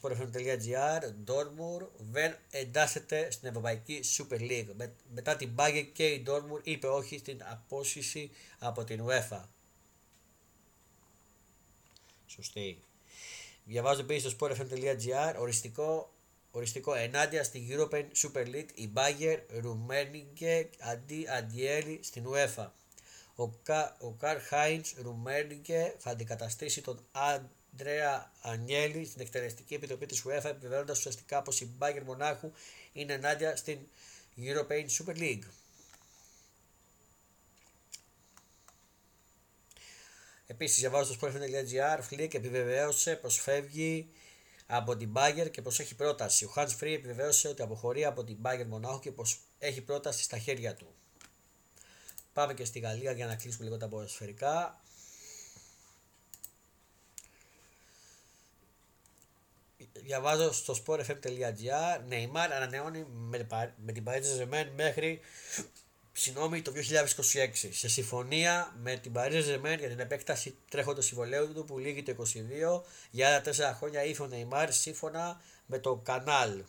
sportfm.gr 0.00 1.02
Dortmund 1.26 1.86
δεν 1.96 2.36
εντάσσεται 2.50 3.30
στην 3.30 3.48
Ευρωπαϊκή 3.48 4.00
Super 4.16 4.40
League. 4.40 4.66
Με, 4.76 4.94
μετά 5.14 5.36
την 5.36 5.50
Bayern 5.56 5.88
και 5.92 6.06
η 6.06 6.24
Dortmund 6.26 6.60
είπε 6.62 6.86
όχι 6.86 7.18
στην 7.18 7.42
απόσυση 7.44 8.30
από 8.58 8.84
την 8.84 9.04
UEFA. 9.06 9.40
Σωστή. 12.26 12.78
Διαβάζω 13.64 14.00
επίσης 14.00 14.32
στο 14.32 14.46
sportfm.gr 14.46 15.34
οριστικό, 15.38 16.12
οριστικό 16.50 16.94
ενάντια 16.94 17.44
στην 17.44 17.62
European 17.70 18.04
Super 18.22 18.46
League 18.46 18.70
η 18.74 18.90
Bayern 18.94 19.40
Ρουμέρνιγκε 19.60 20.70
αντί 20.80 21.26
Αντιέλη 21.28 22.00
στην 22.02 22.24
UEFA. 22.28 22.66
Ο, 23.34 23.48
Κα, 23.48 23.96
ο 24.00 24.10
Καρ 24.10 24.40
Χάιντς 24.40 24.94
Ρουμέρνιγκε 25.02 25.94
θα 25.98 26.10
αντικαταστήσει 26.10 26.82
τον 26.82 27.00
Αντρέα 27.76 28.32
Ανιέλη 28.40 29.04
στην 29.04 29.20
εκτελεστική 29.20 29.74
επιτροπή 29.74 30.06
της 30.06 30.24
UEFA, 30.26 30.44
επιβεβαιώνοντας 30.44 30.98
ουσιαστικά 30.98 31.42
πως 31.42 31.60
η 31.60 31.66
Μπάγκερ 31.76 32.02
Μονάχου 32.04 32.52
είναι 32.92 33.12
ενάντια 33.12 33.56
στην 33.56 33.78
European 34.36 34.86
Super 34.98 35.16
League. 35.16 35.42
Επίσης, 40.46 40.78
διαβάζω 40.78 41.12
στο 41.12 41.26
sportfm.gr, 41.26 41.98
Φλικ 42.02 42.34
επιβεβαίωσε 42.34 43.16
πως 43.16 43.40
φεύγει 43.40 44.08
από 44.66 44.96
την 44.96 45.08
Μπάγκερ 45.08 45.50
και 45.50 45.62
πως 45.62 45.80
έχει 45.80 45.94
πρόταση. 45.94 46.44
Ο 46.44 46.52
Hans 46.56 46.68
Free 46.80 46.94
επιβεβαίωσε 46.94 47.48
ότι 47.48 47.62
αποχωρεί 47.62 48.04
από 48.04 48.24
την 48.24 48.36
Μπάγκερ 48.36 48.66
Μονάχου 48.66 49.00
και 49.00 49.10
πως 49.12 49.40
έχει 49.58 49.80
πρόταση 49.80 50.22
στα 50.22 50.38
χέρια 50.38 50.74
του. 50.74 50.94
Πάμε 52.32 52.54
και 52.54 52.64
στη 52.64 52.78
Γαλλία 52.78 53.12
για 53.12 53.26
να 53.26 53.34
κλείσουμε 53.34 53.64
λίγο 53.64 53.76
τα 53.76 53.88
ποδοσφαιρικά. 53.88 54.80
Διαβάζω 60.06 60.52
στο 60.52 60.74
sportfm.gr 60.86 62.00
Νεϊμάρ 62.08 62.52
ανανεώνει 62.52 63.06
με, 63.08 63.46
με 63.84 63.92
την 63.92 64.04
Paris 64.06 64.40
saint 64.40 64.66
μέχρι 64.76 65.20
συγγνώμη 66.12 66.62
το 66.62 66.72
2026 66.74 67.48
σε 67.70 67.88
συμφωνία 67.88 68.74
με 68.82 68.96
την 68.96 69.12
Paris 69.16 69.32
saint 69.32 69.78
για 69.78 69.88
την 69.88 70.00
επέκταση 70.00 70.56
τρέχοντος 70.70 71.04
συμβολέου 71.06 71.52
του 71.52 71.64
που 71.64 71.78
λύγει 71.78 72.02
το 72.02 72.14
2022 72.76 72.82
για 73.10 73.28
άλλα 73.28 73.42
4 73.72 73.76
χρόνια 73.76 74.04
ήρθε 74.04 74.22
ο 74.22 74.26
Νεϊμάρ 74.26 74.72
σύμφωνα 74.72 75.40
με 75.66 75.78
το 75.78 75.94
κανάλ. 75.96 76.62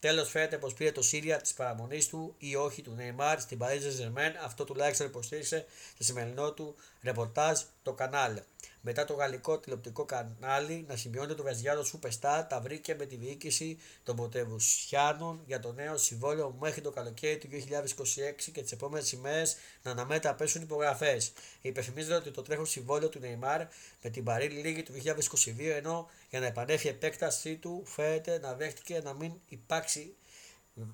Τέλος, 0.00 0.30
φαίνεται 0.30 0.58
πως 0.58 0.74
πήρε 0.74 0.92
το 0.92 1.02
Σύρια 1.02 1.36
της 1.36 1.54
παραμονής 1.54 2.08
του 2.08 2.34
ή 2.38 2.56
όχι 2.56 2.82
του 2.82 2.92
Νεϊμάρ 2.92 3.40
στην 3.40 3.58
Paris 3.62 3.80
saint 4.00 4.32
Αυτό 4.44 4.64
τουλάχιστον 4.64 5.06
υποστήριξε 5.06 5.66
σε 5.96 6.04
σημερινό 6.04 6.52
του 6.52 6.74
ρεπορτάζ 7.02 7.60
το 7.82 7.92
κανάλ. 7.92 8.40
Μετά 8.88 9.04
το 9.04 9.14
γαλλικό 9.14 9.58
τηλεοπτικό 9.58 10.04
κανάλι 10.04 10.84
να 10.88 10.96
σημειώνεται 10.96 11.34
το 11.34 11.42
Βεζιάδο 11.42 11.84
Σούπεστά 11.84 12.46
τα 12.46 12.60
βρήκε 12.60 12.94
με 12.94 13.06
τη 13.06 13.16
διοίκηση 13.16 13.78
των 14.02 14.16
Ποτεβουσιάνων 14.16 15.42
για 15.46 15.60
το 15.60 15.72
νέο 15.72 15.96
συμβόλαιο 15.96 16.56
μέχρι 16.60 16.80
το 16.80 16.90
καλοκαίρι 16.90 17.38
του 17.38 17.48
2026 17.50 18.50
και 18.52 18.62
τις 18.62 18.72
επόμενες 18.72 19.12
ημέρες 19.12 19.56
να 19.82 19.90
αναμένεται 19.90 20.28
να 20.28 20.34
πέσουν 20.34 20.62
υπογραφές. 20.62 21.32
Υπενθυμίζεται 21.60 22.14
ότι 22.14 22.30
το 22.30 22.42
τρέχον 22.42 22.66
συμβόλαιο 22.66 23.08
του 23.08 23.18
Νεϊμάρ 23.18 23.60
με 24.02 24.10
την 24.10 24.24
Παρή 24.24 24.48
Λίγη 24.48 24.82
του 24.82 24.92
2022 24.92 25.14
ενώ 25.58 26.10
για 26.30 26.40
να 26.40 26.46
επανέλθει 26.46 26.86
η 26.86 26.90
επέκτασή 26.90 27.56
του 27.56 27.82
φαίνεται 27.86 28.38
να 28.38 28.54
δέχτηκε 28.54 29.00
να 29.04 29.12
μην 29.14 29.32
υπάρξει 29.48 30.16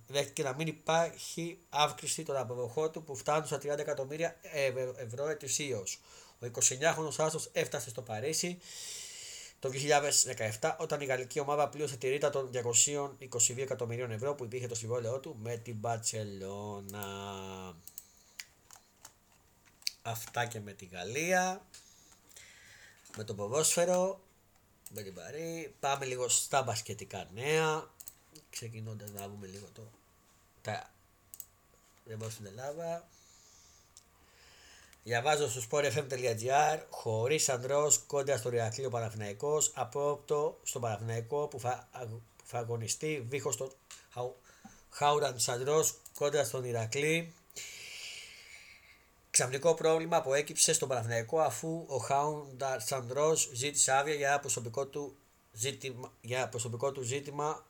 δέχτηκε 0.07 0.43
να 0.43 0.55
μην 0.55 0.67
υπάρχει 0.67 1.59
αύξηση 1.69 2.23
των 2.23 2.37
αποδοχών 2.37 2.93
του 2.93 3.03
που 3.03 3.17
φτάνουν 3.17 3.47
στα 3.47 3.57
30 3.57 3.79
εκατομμύρια 3.79 4.37
ευρώ 4.97 5.29
ετησίως. 5.29 6.01
Ο 6.43 6.47
29χρονος 6.55 7.15
Άστος 7.19 7.49
έφτασε 7.53 7.91
στο 7.91 8.03
Παρίσι 8.03 8.59
το 9.63 9.71
2017 10.61 10.75
όταν 10.79 11.01
η 11.01 11.05
γαλλική 11.05 11.41
ομάδα 11.41 11.69
πλήρωσε 11.69 11.97
τη 11.97 12.09
ρήτα 12.09 12.31
των 12.31 12.51
222 12.55 13.59
εκατομμυρίων 13.59 14.11
ευρώ 14.11 14.35
που 14.35 14.45
υπήρχε 14.45 14.67
το 14.67 14.75
συμβόλαιό 14.75 15.21
του 15.21 15.37
με 15.43 15.57
την 15.57 15.77
Μπαρτσελώνα. 15.77 17.07
Αυτά 20.03 20.47
και 20.47 20.61
με 20.61 20.73
τη 20.73 20.85
Γαλλία. 20.85 21.67
Με 23.17 23.25
το 23.25 23.35
ποδόσφαιρο. 23.35 24.21
Με 24.91 25.03
την 25.03 25.15
Παρή. 25.15 25.75
Πάμε 25.81 26.05
λίγο 26.05 26.29
στα 26.29 26.63
μπασκετικά 26.63 27.29
νέα. 27.35 27.91
Ξεκινώντας 28.51 29.11
να 29.11 29.29
δούμε 29.29 29.47
λίγο 29.47 29.67
το... 29.75 29.91
Τα... 30.63 30.91
Δεν 32.05 32.31
στην 32.31 32.47
Ελλάδα. 32.47 33.09
Διαβάζω 35.05 35.49
στο 35.49 35.61
sportfm.gr 35.71 36.79
χωρίς 36.91 37.49
αντρό 37.49 37.93
κόντρα 38.07 38.37
στο 38.37 38.49
Ριακλείο 38.49 38.91
Παναθυναϊκό. 38.91 39.63
Απόπτω 39.75 40.61
στο 40.63 40.81
Παναθηναϊκό 40.81 41.47
που 41.47 41.61
θα, 41.61 41.89
που 42.37 42.45
θα 42.45 42.59
αγωνιστεί 42.59 43.27
δίχω 43.29 43.55
τον 43.55 43.73
Χάουραν 44.91 45.39
Σαντρό 45.39 45.85
κόντρα 46.15 46.45
στον 46.45 46.65
Ηρακλή. 46.65 47.35
Ξαφνικό 49.31 49.75
πρόβλημα 49.75 50.23
που 50.23 50.35
έκυψε 50.35 50.73
στον 50.73 50.89
Παναθηναϊκό 50.89 51.41
αφού 51.41 51.85
ο 51.89 51.97
Χάουντα 51.97 52.81
Σαντρό 52.81 53.35
ζήτησε 53.53 53.93
άδεια 53.93 54.15
για 54.15 54.41
προσωπικό 54.41 54.87
του 54.87 55.17
ζήτημα, 55.53 56.13
για 56.21 56.49
προσωπικό 56.49 56.93
του 56.93 57.03
ζήτημα 57.03 57.67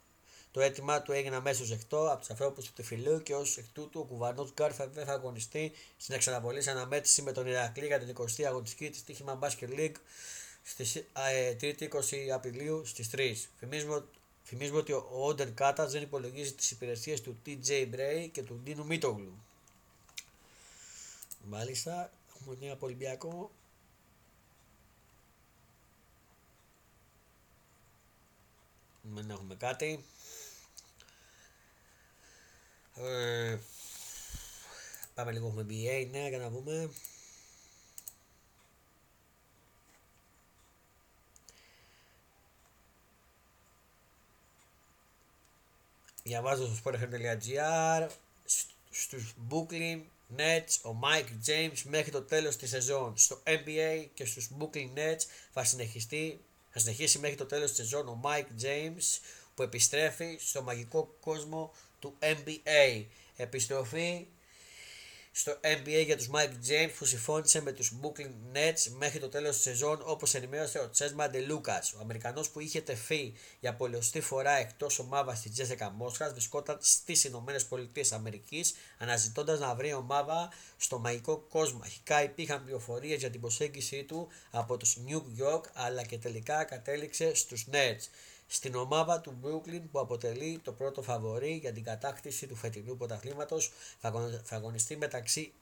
το 0.52 0.60
αίτημα 0.60 1.02
του 1.02 1.12
έγινε 1.12 1.36
αμέσως 1.36 1.68
δεκτό 1.68 2.10
από 2.10 2.18
τους 2.18 2.30
ανθρώπους 2.30 2.64
του 2.64 2.72
Τεφιλίου 2.72 3.22
και 3.22 3.34
ως 3.34 3.56
εκ 3.56 3.64
τούτου 3.72 4.00
ο 4.00 4.04
κουβανός 4.04 4.52
Γκάρ 4.52 4.72
θα, 4.74 4.90
θα 4.94 5.12
αγωνιστεί 5.12 5.72
στην 5.96 6.14
εξαναβολή 6.14 6.68
αναμέτρηση 6.68 7.22
με 7.22 7.32
τον 7.32 7.46
Ηρακλή 7.46 7.86
για 7.86 7.98
την 7.98 8.16
20η 8.16 8.42
αγωνιστική 8.42 8.90
της 8.90 9.04
Τύχημα 9.04 9.38
Basket 9.42 9.68
League 9.78 9.94
στη 10.62 11.06
3η 11.60 11.88
20 11.88 12.28
Απριλίου 12.32 12.84
στις 12.84 13.10
3. 13.12 13.34
Θυμίζουμε, 13.58 14.04
θυμίζουμε 14.44 14.78
ότι 14.78 14.92
ο 14.92 15.08
Όντερ 15.10 15.52
Κάτας 15.52 15.92
δεν 15.92 16.02
υπολογίζει 16.02 16.52
τις 16.52 16.70
υπηρεσίες 16.70 17.20
του 17.20 17.36
TJ 17.46 17.94
Bray 17.94 18.28
και 18.32 18.42
του 18.42 18.60
Ντίνου 18.62 18.86
Μίτογλου. 18.86 19.42
Μάλιστα, 21.44 22.12
έχουμε 22.36 22.56
νέα 22.60 22.72
από 22.72 22.86
Ολυμπιακό. 22.86 23.50
Δεν 29.02 29.30
έχουμε 29.30 29.54
κάτι. 29.54 30.04
Ε, 32.96 33.58
πάμε 35.14 35.32
λίγο 35.32 35.50
με 35.50 35.66
BA, 35.68 36.08
ναι, 36.10 36.28
για 36.28 36.38
να 36.38 36.50
δούμε. 36.50 36.90
Διαβάζω 46.22 46.66
στο 46.66 46.74
sportfm.gr 46.84 48.08
στους 48.90 49.34
Brooklyn 49.50 50.00
Nets 50.36 50.90
ο 50.90 50.98
Mike 51.02 51.48
James 51.48 51.82
μέχρι 51.84 52.10
το 52.10 52.22
τέλος 52.22 52.56
της 52.56 52.70
σεζόν. 52.70 53.16
Στο 53.16 53.42
NBA 53.44 54.06
και 54.14 54.24
στους 54.24 54.48
Brooklyn 54.58 54.88
Nets 54.96 55.24
θα, 55.52 55.64
συνεχιστεί, 55.64 56.40
θα 56.70 56.78
συνεχίσει 56.78 57.18
μέχρι 57.18 57.36
το 57.36 57.46
τέλος 57.46 57.68
της 57.68 57.76
σεζόν 57.76 58.08
ο 58.08 58.20
Mike 58.24 58.62
James 58.62 59.20
που 59.54 59.62
επιστρέφει 59.62 60.38
στο 60.40 60.62
μαγικό 60.62 61.16
κόσμο 61.20 61.72
του 62.02 62.14
NBA. 62.20 63.04
Επιστροφή 63.36 64.26
στο 65.34 65.60
NBA 65.62 66.04
για 66.04 66.16
τους 66.16 66.30
Mike 66.32 66.70
James 66.70 66.90
που 66.98 67.04
συμφώνησε 67.04 67.62
με 67.62 67.72
τους 67.72 67.92
Brooklyn 68.02 68.56
Nets 68.56 68.92
μέχρι 68.98 69.18
το 69.18 69.28
τέλος 69.28 69.54
της 69.54 69.62
σεζόν 69.62 70.02
όπως 70.04 70.34
ενημέρωσε 70.34 70.78
ο 70.78 70.90
Τσέσμα 70.90 71.30
Ντελούκας. 71.30 71.92
Ο 71.92 71.98
Αμερικανός 72.00 72.50
που 72.50 72.60
είχε 72.60 72.80
τεφεί 72.80 73.34
για 73.60 73.74
πολλωστή 73.74 74.20
φορά 74.20 74.50
εκτός 74.50 74.98
ομάδας 74.98 75.38
στη 75.38 75.48
Τζέσσεκα 75.48 75.90
Μόσχας 75.90 76.32
βρισκόταν 76.32 76.78
στις 76.80 77.24
Ηνωμένες 77.24 77.64
Πολιτείες 77.64 78.12
Αμερικής 78.12 78.74
αναζητώντας 78.98 79.60
να 79.60 79.74
βρει 79.74 79.92
ομάδα 79.92 80.52
στο 80.76 80.98
μαγικό 80.98 81.38
κόσμο. 81.38 81.80
Αρχικά 81.84 82.22
υπήρχαν 82.22 82.64
πληροφορίες 82.64 83.18
για 83.18 83.30
την 83.30 83.40
προσέγγιση 83.40 84.04
του 84.04 84.28
από 84.50 84.76
τους 84.76 84.96
New 85.06 85.44
York 85.44 85.62
αλλά 85.72 86.02
και 86.02 86.18
τελικά 86.18 86.64
κατέληξε 86.64 87.34
στους 87.34 87.66
Nets 87.72 88.08
στην 88.46 88.74
ομάδα 88.74 89.20
του 89.20 89.38
Brooklyn 89.42 89.82
που 89.92 90.00
αποτελεί 90.00 90.60
το 90.64 90.72
πρώτο 90.72 91.02
φαβορή 91.02 91.52
για 91.52 91.72
την 91.72 91.84
κατάκτηση 91.84 92.46
του 92.46 92.56
φετινού 92.56 92.96
πρωταθλήματος 92.96 93.72
θα 94.44 94.56
αγωνιστεί 94.56 94.96
μεταξύ 94.96 95.52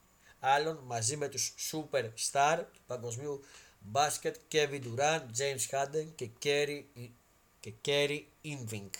άλλων 0.41 0.81
μαζί 0.87 1.17
με 1.17 1.29
τους 1.29 1.55
super 1.71 2.11
star 2.33 2.65
του 2.73 2.81
παγκοσμίου 2.87 3.45
μπάσκετ 3.81 4.37
Kevin 4.53 4.81
Durant, 4.83 5.23
James 5.39 5.69
Harden 5.71 6.07
και 6.15 6.29
Kerry, 6.43 6.85
και 7.61 7.73
Kerry 7.85 8.23
Inving. 8.45 8.91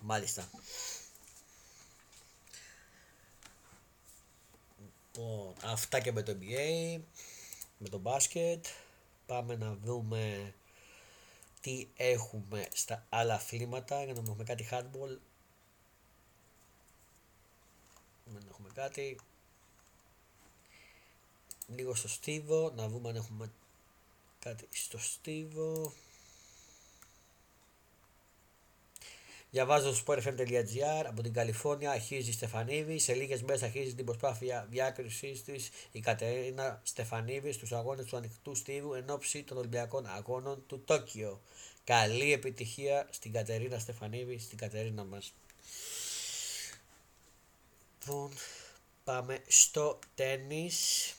Μάλιστα. 0.00 0.48
Λοιπόν, 5.12 5.54
αυτά 5.64 6.00
και 6.00 6.12
με 6.12 6.22
το 6.22 6.36
NBA, 6.40 7.00
με 7.78 7.88
το 7.88 7.98
μπάσκετ. 7.98 8.66
Πάμε 9.26 9.56
να 9.56 9.74
δούμε 9.74 10.54
τι 11.66 11.88
έχουμε 11.96 12.68
στα 12.72 13.06
άλλα 13.08 13.34
αθλήματα 13.34 14.04
για 14.04 14.12
να 14.12 14.20
έχουμε 14.20 14.44
κάτι 14.44 14.68
hardball. 14.70 15.18
Δεν 18.24 18.46
έχουμε 18.48 18.68
κάτι. 18.74 19.18
Λίγο 21.66 21.94
στο 21.94 22.08
στίβο 22.08 22.72
να 22.76 22.88
δούμε 22.88 23.08
αν 23.08 23.16
έχουμε 23.16 23.52
κάτι 24.38 24.68
στο 24.70 24.98
στίβο 24.98 25.92
Διαβάζω 29.50 29.94
στο 29.94 30.04
sportfm.gr 30.06 31.04
από 31.06 31.22
την 31.22 31.32
Καλιφόρνια 31.32 31.90
αρχίζει 31.90 32.30
η 32.30 32.32
Στεφανίδη. 32.32 32.98
Σε 32.98 33.14
λίγες 33.14 33.42
μέρες 33.42 33.62
αρχίζει 33.62 33.94
την 33.94 34.04
προσπάθεια 34.04 34.66
διάκριση 34.70 35.42
της 35.44 35.70
η 35.92 36.00
Κατερίνα 36.00 36.80
Στεφανίδη 36.82 37.52
στους 37.52 37.72
αγώνες 37.72 38.06
του 38.06 38.16
ανοιχτού 38.16 38.54
στίβου 38.54 38.94
εν 38.94 39.10
ώψη 39.10 39.42
των 39.42 39.56
Ολυμπιακών 39.56 40.06
Αγώνων 40.06 40.64
του 40.66 40.82
Τόκιο. 40.84 41.40
Καλή 41.84 42.32
επιτυχία 42.32 43.08
στην 43.10 43.32
Κατερίνα 43.32 43.78
Στεφανίδη, 43.78 44.38
στην 44.38 44.58
Κατερίνα 44.58 45.04
μας. 45.04 45.32
Λοιπόν, 48.00 48.30
πάμε 49.04 49.38
στο 49.46 49.98
τένις. 50.14 51.15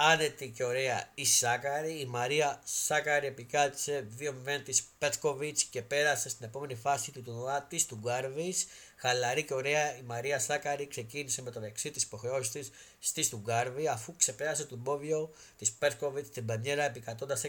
Άνετη 0.00 0.50
και 0.50 0.64
ωραία 0.64 1.10
η 1.14 1.24
Σάκαρη. 1.24 2.00
Η 2.00 2.06
Μαρία 2.06 2.60
Σάκαρη 2.64 3.26
επικάτησε 3.26 4.06
2-0 4.18 4.24
της 4.64 4.82
Πέτκοβιτς 4.98 5.64
και 5.64 5.82
πέρασε 5.82 6.28
στην 6.28 6.46
επόμενη 6.46 6.74
φάση 6.74 7.12
του 7.12 7.22
τουρνουά 7.22 7.62
της 7.62 7.86
του 7.86 7.98
Γκάρβι. 8.02 8.54
Χαλαρή 8.96 9.44
και 9.44 9.54
ωραία 9.54 9.96
η 9.96 10.02
Μαρία 10.02 10.38
Σάκαρη 10.38 10.86
ξεκίνησε 10.86 11.42
με 11.42 11.50
το 11.50 11.60
δεξί 11.60 11.90
της 11.90 12.02
υποχρεώση 12.02 12.50
της 12.50 12.70
στη 12.98 13.22
Στουγκάρβι 13.22 13.88
αφού 13.88 14.16
ξεπέρασε 14.16 14.64
τον 14.64 14.78
Μπόβιο 14.78 15.30
της 15.56 15.72
Πέτκοβιτς 15.72 16.28
στην 16.28 16.46
πανιέρα 16.46 16.84
επικατώντα 16.84 17.36
6-2-6-2. 17.36 17.48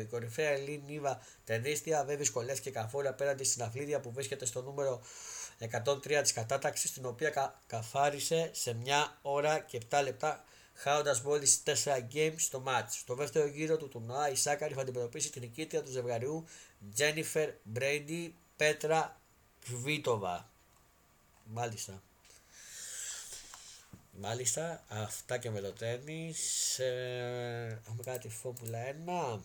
Η 0.00 0.04
κορυφαία 0.04 0.48
Ελλήνη 0.50 0.82
Νίβα 0.86 1.26
Τενίστια 1.44 2.04
δεν 2.04 2.18
δυσκολεύτηκε 2.18 2.70
καθόλου 2.70 3.08
απέναντι 3.08 3.44
στην 3.44 3.62
αθλήτρια 3.62 4.00
που 4.00 4.12
βρίσκεται 4.12 4.44
στο 4.44 4.62
νούμερο 4.62 5.02
103 5.58 6.20
της 6.22 6.32
κατάταξης 6.32 6.92
την 6.92 7.06
οποία 7.06 7.30
κα, 7.30 7.62
καθάρισε 7.66 8.50
σε 8.52 8.74
μια 8.74 9.18
ώρα 9.22 9.58
και 9.58 9.80
7 9.90 10.00
λεπτά 10.02 10.44
χάνοντας 10.74 11.20
μόλις 11.20 11.62
4 11.64 12.08
games 12.14 12.34
στο 12.36 12.62
match. 12.66 12.88
Στο 12.88 13.14
δεύτερο 13.14 13.46
γύρο 13.46 13.76
του 13.76 13.88
τουρνουά 13.88 14.30
η 14.30 14.34
Σάκαρη 14.34 14.74
θα 14.74 14.80
αντιμετωπίσει 14.80 15.30
την 15.30 15.42
νικήτρια 15.42 15.82
του 15.82 15.90
ζευγαριού 15.90 16.46
Jennifer 16.98 17.48
Brady 17.74 18.30
Πέτρα 18.56 19.20
Βίτοβα. 19.66 20.50
Μάλιστα. 21.44 22.02
Μάλιστα, 24.20 24.84
αυτά 24.88 25.38
και 25.38 25.50
με 25.50 25.60
το 25.60 25.72
τέννις. 25.72 26.78
Ε, 26.78 27.80
έχουμε 27.86 28.02
κάτι 28.02 28.28
Φόρμουλα 28.28 28.78
1. 29.36 29.40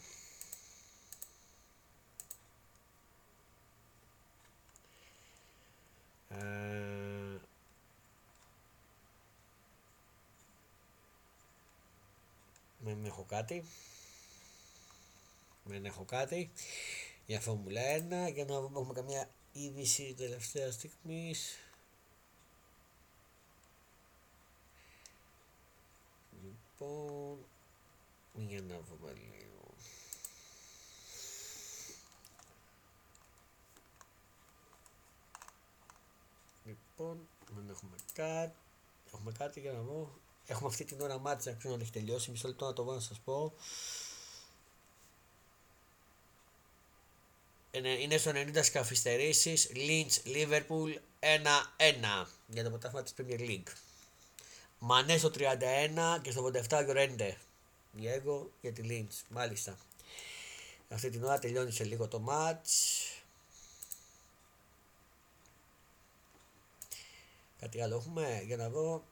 Δεν 13.04 13.12
έχω 13.12 13.24
κάτι. 13.24 13.64
Δεν 15.64 15.86
έχω 15.86 16.04
κάτι 16.04 16.52
για 17.26 17.40
Φόρμουλα 17.40 17.82
1 18.28 18.34
για 18.34 18.46
να 18.46 18.62
δούμε 18.62 18.80
έχουμε 18.80 18.94
καμιά 18.94 19.30
είδηση 19.52 20.14
τελευταία 20.18 20.72
στιγμής. 20.72 21.58
Λοιπόν, 26.44 27.46
για 28.34 28.62
να 28.62 28.80
δούμε 28.80 29.14
λίγο. 29.14 29.74
Λοιπόν, 36.66 37.28
δεν 37.56 37.70
έχουμε 37.70 37.96
κάτι. 38.14 38.56
Έχουμε 39.14 39.32
κάτι 39.32 39.60
για 39.60 39.72
να 39.72 39.82
δω. 39.82 40.23
Έχουμε 40.48 40.70
αυτή 40.70 40.84
την 40.84 41.02
ώρα 41.02 41.18
μάτια, 41.18 41.52
να 41.52 41.58
ξέρω 41.58 41.74
αν 41.74 41.82
έχει 41.82 41.92
τελειώσει. 41.92 42.32
Μισό 42.32 42.48
λεπτό 42.48 42.66
να 42.66 42.74
το 42.74 42.84
δω 42.84 42.94
να 42.94 43.00
σας 43.00 43.20
πω. 43.20 43.54
είναι 47.72 48.18
στο 48.18 48.32
90 48.32 48.68
καθυστερήσει. 48.72 49.54
Lynch 49.74 50.28
Liverpool 50.28 50.96
1-1 51.20 52.26
για 52.48 52.64
το 52.64 52.70
ποτάσμα 52.70 53.04
της 53.04 53.14
Premier 53.18 53.40
League. 53.40 53.72
Μανέ 54.80 55.18
στο 55.18 55.32
31 55.38 56.20
και 56.22 56.32
στο 56.32 56.52
87 56.70 56.84
Γιορέντε. 56.84 57.38
Διέγκο 57.92 58.52
για 58.62 58.74
τη 58.74 58.82
Lynch. 58.86 59.22
Μάλιστα. 59.30 59.78
Αυτή 60.90 61.10
την 61.10 61.24
ώρα 61.24 61.40
τελειώνει 61.40 61.72
σε 61.72 61.84
λίγο 61.84 62.08
το 62.08 62.24
match. 62.30 62.70
Κάτι 67.60 67.82
άλλο 67.82 67.96
έχουμε 67.96 68.44
για 68.46 68.58
να 68.58 68.70
δω. 68.70 69.04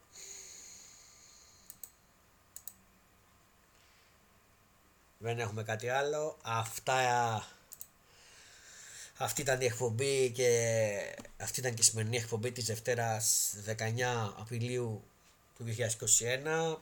Δεν 5.23 5.39
έχουμε 5.39 5.63
κάτι 5.63 5.89
άλλο. 5.89 6.37
Αυτά 6.41 7.47
αυτή 9.17 9.41
ήταν 9.41 9.61
η 9.61 9.65
εκπομπή 9.65 10.31
και 10.31 10.49
αυτή 11.37 11.59
ήταν 11.59 11.73
και 11.73 11.81
η 11.81 11.85
σημερινή 11.85 12.17
εκπομπή 12.17 12.51
της 12.51 12.65
Δευτέρας 12.65 13.53
19 13.67 13.73
Απριλίου 14.37 15.03
του 15.57 15.65
2021. 15.65 16.77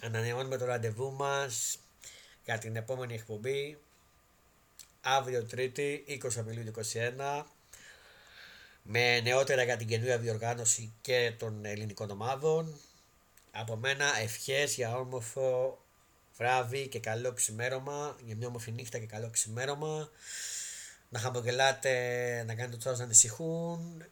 Ανανεώνουμε 0.00 0.56
το 0.56 0.64
ραντεβού 0.64 1.12
μας 1.12 1.78
για 2.44 2.58
την 2.58 2.76
επόμενη 2.76 3.14
εκπομπή 3.14 3.78
αύριο 5.00 5.44
Τρίτη 5.44 6.04
20 6.24 6.30
Απριλίου 6.38 6.72
του 6.72 6.80
2021 6.92 7.42
με 8.82 9.20
νεότερα 9.20 9.62
για 9.62 9.76
την 9.76 9.86
καινούργια 9.86 10.18
διοργάνωση 10.18 10.92
και 11.00 11.32
των 11.38 11.64
ελληνικών 11.64 12.10
ομάδων. 12.10 12.80
Από 13.50 13.76
μένα 13.76 14.18
ευχές 14.18 14.74
για 14.74 14.96
όμορφο 14.96 15.78
βράδυ 16.36 16.88
και 16.88 17.00
καλό 17.00 17.32
ξημέρωμα, 17.32 18.16
για 18.24 18.36
μια 18.36 18.46
όμορφη 18.46 18.70
νύχτα 18.70 18.98
και 18.98 19.06
καλό 19.06 19.30
ξημέρωμα 19.30 20.10
να 21.08 21.18
χαμογελάτε, 21.18 21.92
να 22.46 22.54
κάνετε 22.54 22.76
τους 22.76 22.86
άλλους 22.86 22.98
να 22.98 23.04
ανησυχούν 23.04 24.04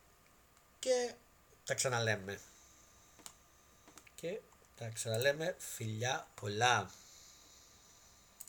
και 0.78 1.12
τα 1.64 1.74
ξαναλέμε. 1.74 2.38
Και 4.14 4.40
τα 4.78 4.88
ξαναλέμε 4.88 5.56
φιλιά 5.58 6.26
πολλά. 6.40 6.90